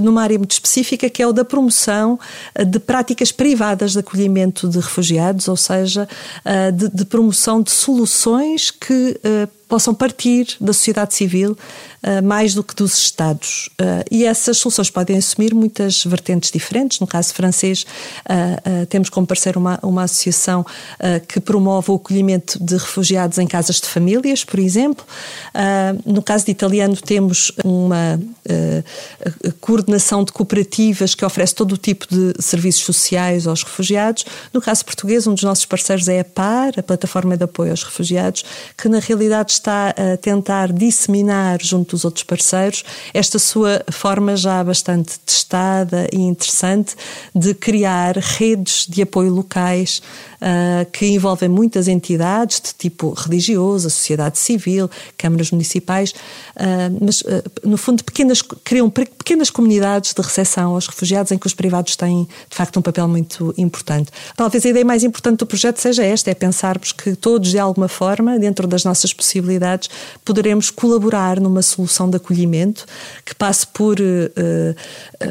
numa 0.00 0.22
área 0.22 0.38
muito 0.38 0.52
específica 0.52 1.10
que 1.10 1.22
é 1.22 1.26
o 1.26 1.34
da 1.34 1.44
promoção 1.44 2.18
de 2.66 2.78
práticas 2.78 3.30
privadas 3.30 3.92
de 3.92 3.98
acolhimento 3.98 4.70
de 4.70 4.78
refugiados, 4.78 5.48
ou 5.48 5.56
seja, 5.56 6.08
de, 6.94 7.04
promoção 7.04 7.60
de 7.60 7.70
soluções 7.70 8.70
que 8.70 9.20
possam 9.70 9.94
partir 9.94 10.56
da 10.60 10.72
sociedade 10.72 11.14
civil 11.14 11.56
mais 12.22 12.54
do 12.54 12.64
que 12.64 12.74
dos 12.74 12.96
Estados. 12.96 13.68
Uh, 13.80 14.04
e 14.10 14.24
essas 14.24 14.58
soluções 14.58 14.90
podem 14.90 15.18
assumir 15.18 15.54
muitas 15.54 16.04
vertentes 16.04 16.50
diferentes. 16.50 16.98
No 16.98 17.06
caso 17.06 17.34
francês, 17.34 17.84
uh, 18.24 18.86
temos 18.86 19.10
como 19.10 19.26
parceiro 19.26 19.60
uma, 19.60 19.78
uma 19.82 20.04
associação 20.04 20.64
que 21.28 21.40
promove 21.40 21.90
o 21.90 21.94
acolhimento 21.96 22.62
de 22.62 22.76
refugiados 22.76 23.38
em 23.38 23.46
casas 23.46 23.80
de 23.80 23.86
famílias, 23.86 24.44
por 24.44 24.58
exemplo. 24.58 25.04
no 26.04 26.22
caso 26.22 26.44
de 26.44 26.50
italiano, 26.52 26.96
temos 26.96 27.52
uma 27.64 28.18
coordenação 29.60 30.24
de 30.24 30.32
cooperativas 30.32 31.14
que 31.14 31.24
oferece 31.24 31.54
todo 31.54 31.72
o 31.72 31.76
tipo 31.76 32.06
de 32.08 32.34
serviços 32.42 32.84
sociais 32.84 33.46
aos 33.46 33.62
refugiados. 33.62 34.24
No 34.52 34.60
caso 34.60 34.84
português, 34.84 35.26
um 35.26 35.34
dos 35.34 35.42
nossos 35.42 35.64
parceiros 35.64 36.08
é 36.08 36.20
a 36.20 36.24
PAR, 36.24 36.72
a 36.76 36.82
Plataforma 36.82 37.36
de 37.36 37.44
Apoio 37.44 37.70
aos 37.70 37.82
Refugiados, 37.82 38.44
que 38.76 38.88
na 38.88 38.98
realidade 38.98 39.52
está 39.52 39.90
a 39.90 40.16
tentar 40.16 40.72
disseminar 40.72 41.58
junto 41.62 41.89
dos 41.90 42.04
outros 42.04 42.24
parceiros 42.24 42.84
esta 43.12 43.38
sua 43.38 43.84
forma 43.90 44.36
já 44.36 44.62
bastante 44.62 45.18
testada 45.20 46.06
e 46.12 46.18
interessante 46.18 46.94
de 47.34 47.54
criar 47.54 48.16
redes 48.16 48.86
de 48.88 49.02
apoio 49.02 49.32
locais 49.32 50.02
uh, 50.40 50.90
que 50.90 51.06
envolvem 51.06 51.48
muitas 51.48 51.88
entidades 51.88 52.60
de 52.60 52.74
tipo 52.74 53.12
religioso, 53.12 53.86
a 53.86 53.90
sociedade 53.90 54.38
civil, 54.38 54.90
câmaras 55.16 55.50
municipais, 55.50 56.10
uh, 56.10 56.98
mas 57.00 57.20
uh, 57.22 57.42
no 57.64 57.76
fundo 57.76 58.04
pequenas, 58.04 58.42
criam 58.42 58.88
pequenas 58.90 59.50
comunidades 59.50 60.14
de 60.14 60.22
recepção 60.22 60.74
aos 60.74 60.86
refugiados 60.86 61.32
em 61.32 61.38
que 61.38 61.46
os 61.46 61.54
privados 61.54 61.96
têm 61.96 62.28
de 62.48 62.56
facto 62.56 62.78
um 62.78 62.82
papel 62.82 63.08
muito 63.08 63.54
importante. 63.56 64.10
Talvez 64.36 64.64
a 64.64 64.68
ideia 64.68 64.84
mais 64.84 65.04
importante 65.04 65.38
do 65.38 65.46
projeto 65.46 65.78
seja 65.78 66.04
esta, 66.04 66.30
é 66.30 66.34
pensarmos 66.34 66.92
que 66.92 67.14
todos 67.14 67.50
de 67.50 67.58
alguma 67.58 67.88
forma, 67.88 68.38
dentro 68.38 68.66
das 68.66 68.84
nossas 68.84 69.12
possibilidades, 69.12 69.88
poderemos 70.24 70.70
colaborar 70.70 71.40
numa 71.40 71.62
solução 71.62 71.79
de 71.84 72.16
acolhimento 72.16 72.86
que 73.24 73.34
passe 73.34 73.66
por 73.66 73.96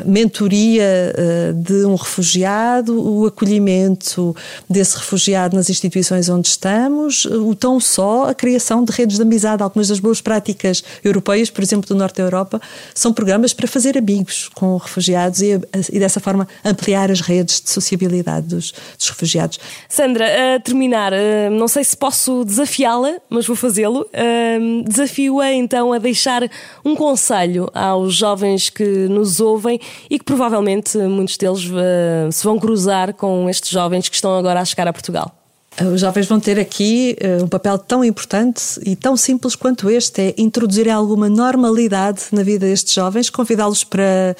mentoria 0.05 1.13
de 1.55 1.85
um 1.85 1.95
refugiado, 1.95 2.99
o 3.01 3.25
acolhimento 3.25 4.35
desse 4.69 4.97
refugiado 4.97 5.55
nas 5.55 5.69
instituições 5.69 6.29
onde 6.29 6.47
estamos, 6.47 7.25
o 7.25 7.53
tão 7.55 7.79
só 7.79 8.29
a 8.29 8.33
criação 8.33 8.83
de 8.83 8.91
redes 8.91 9.17
de 9.17 9.21
amizade. 9.21 9.63
Algumas 9.63 9.87
das 9.87 9.99
boas 9.99 10.21
práticas 10.21 10.83
europeias, 11.03 11.49
por 11.49 11.63
exemplo, 11.63 11.87
do 11.87 11.95
Norte 11.95 12.17
da 12.17 12.23
Europa, 12.23 12.61
são 12.93 13.13
programas 13.13 13.53
para 13.53 13.67
fazer 13.67 13.97
amigos 13.97 14.49
com 14.53 14.77
refugiados 14.77 15.41
e, 15.41 15.59
e 15.91 15.99
dessa 15.99 16.19
forma 16.19 16.47
ampliar 16.63 17.11
as 17.11 17.21
redes 17.21 17.61
de 17.61 17.69
sociabilidade 17.69 18.47
dos, 18.47 18.73
dos 18.97 19.09
refugiados. 19.09 19.59
Sandra, 19.87 20.55
a 20.55 20.59
terminar, 20.59 21.13
eh, 21.13 21.49
não 21.49 21.67
sei 21.67 21.83
se 21.83 21.95
posso 21.95 22.43
desafiá-la, 22.45 23.17
mas 23.29 23.45
vou 23.45 23.55
fazê-lo. 23.55 24.07
Eh, 24.13 24.59
desafio-a 24.87 25.53
então 25.53 25.93
a 25.93 25.97
deixar 25.97 26.38
um 26.83 26.95
conselho 26.95 27.69
aos 27.73 28.13
jovens 28.13 28.69
que 28.69 29.07
nos 29.07 29.39
ouvem 29.39 29.79
e 30.09 30.19
que 30.19 30.25
provavelmente 30.25 30.97
muitos 30.97 31.37
deles 31.37 31.65
eh, 31.65 32.29
se 32.31 32.43
vão 32.43 32.59
cruzar 32.59 33.13
com 33.13 33.49
estes 33.49 33.69
jovens 33.69 34.07
que 34.07 34.15
estão 34.15 34.37
agora 34.37 34.59
a 34.59 34.65
chegar 34.65 34.87
a 34.87 34.93
Portugal? 34.93 35.38
Os 35.93 36.01
jovens 36.01 36.27
vão 36.27 36.39
ter 36.39 36.59
aqui 36.59 37.15
uh, 37.21 37.43
um 37.43 37.47
papel 37.47 37.77
tão 37.77 38.03
importante 38.03 38.79
e 38.85 38.97
tão 38.97 39.15
simples 39.15 39.55
quanto 39.55 39.89
este: 39.89 40.21
é 40.21 40.33
introduzir 40.37 40.89
alguma 40.89 41.29
normalidade 41.29 42.23
na 42.33 42.43
vida 42.43 42.65
destes 42.65 42.93
jovens, 42.93 43.29
convidá-los 43.29 43.85
para 43.85 44.35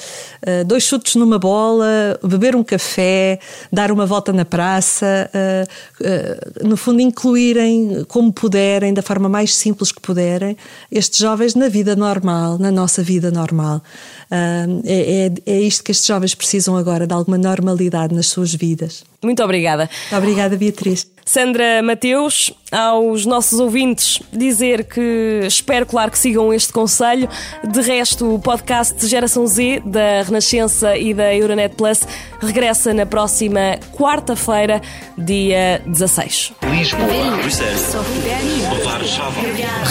uh, 0.45 0.65
dois 0.65 0.83
chutes 0.83 1.15
numa 1.15 1.39
bola, 1.39 2.19
beber 2.21 2.57
um 2.57 2.63
café, 2.63 3.39
dar 3.71 3.89
uma 3.89 4.05
volta 4.05 4.33
na 4.33 4.43
praça, 4.43 5.29
uh, 5.33 6.67
no 6.67 6.75
fundo, 6.75 6.99
incluírem 6.99 8.03
como 8.09 8.33
puderem, 8.33 8.93
da 8.93 9.01
forma 9.01 9.29
mais 9.29 9.55
simples 9.55 9.93
que 9.93 10.01
puderem, 10.01 10.57
estes 10.91 11.19
jovens 11.19 11.55
na 11.55 11.69
vida 11.69 11.95
normal, 11.95 12.57
na 12.57 12.71
nossa 12.71 13.01
vida 13.01 13.31
normal. 13.31 13.81
É, 14.29 15.31
é, 15.45 15.53
é 15.53 15.61
isto 15.61 15.83
que 15.83 15.91
estes 15.91 16.05
jovens 16.05 16.35
precisam 16.35 16.75
agora, 16.75 17.07
de 17.07 17.13
alguma 17.13 17.37
normalidade 17.37 18.13
nas 18.13 18.27
suas 18.27 18.53
vidas. 18.53 19.03
Muito 19.23 19.43
obrigada. 19.43 19.89
Obrigada, 20.11 20.55
Beatriz. 20.55 21.07
Sandra 21.29 21.83
Mateus, 21.83 22.51
aos 22.71 23.23
nossos 23.23 23.59
ouvintes, 23.59 24.19
dizer 24.33 24.85
que 24.85 25.41
espero, 25.45 25.85
claro, 25.85 26.09
que 26.09 26.17
sigam 26.17 26.51
este 26.51 26.73
conselho. 26.73 27.29
De 27.63 27.81
resto, 27.81 28.33
o 28.33 28.39
podcast 28.39 29.05
Geração 29.05 29.45
Z, 29.45 29.83
da 29.85 30.23
Renascença 30.23 30.97
e 30.97 31.13
da 31.13 31.31
Euronet 31.35 31.75
Plus, 31.75 31.99
regressa 32.41 32.95
na 32.95 33.05
próxima 33.05 33.77
quarta-feira, 33.93 34.81
dia 35.15 35.83
16. 35.85 36.53
Lisboa, 36.71 37.07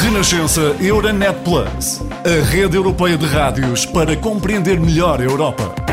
Renascença 0.02 0.76
Euronet 0.80 1.38
Plus, 1.44 2.00
a 2.24 2.50
rede 2.50 2.76
europeia 2.76 3.16
de 3.16 3.26
rádios 3.26 3.86
para 3.86 4.16
compreender 4.16 4.80
melhor 4.80 5.20
a 5.20 5.24
Europa. 5.24 5.87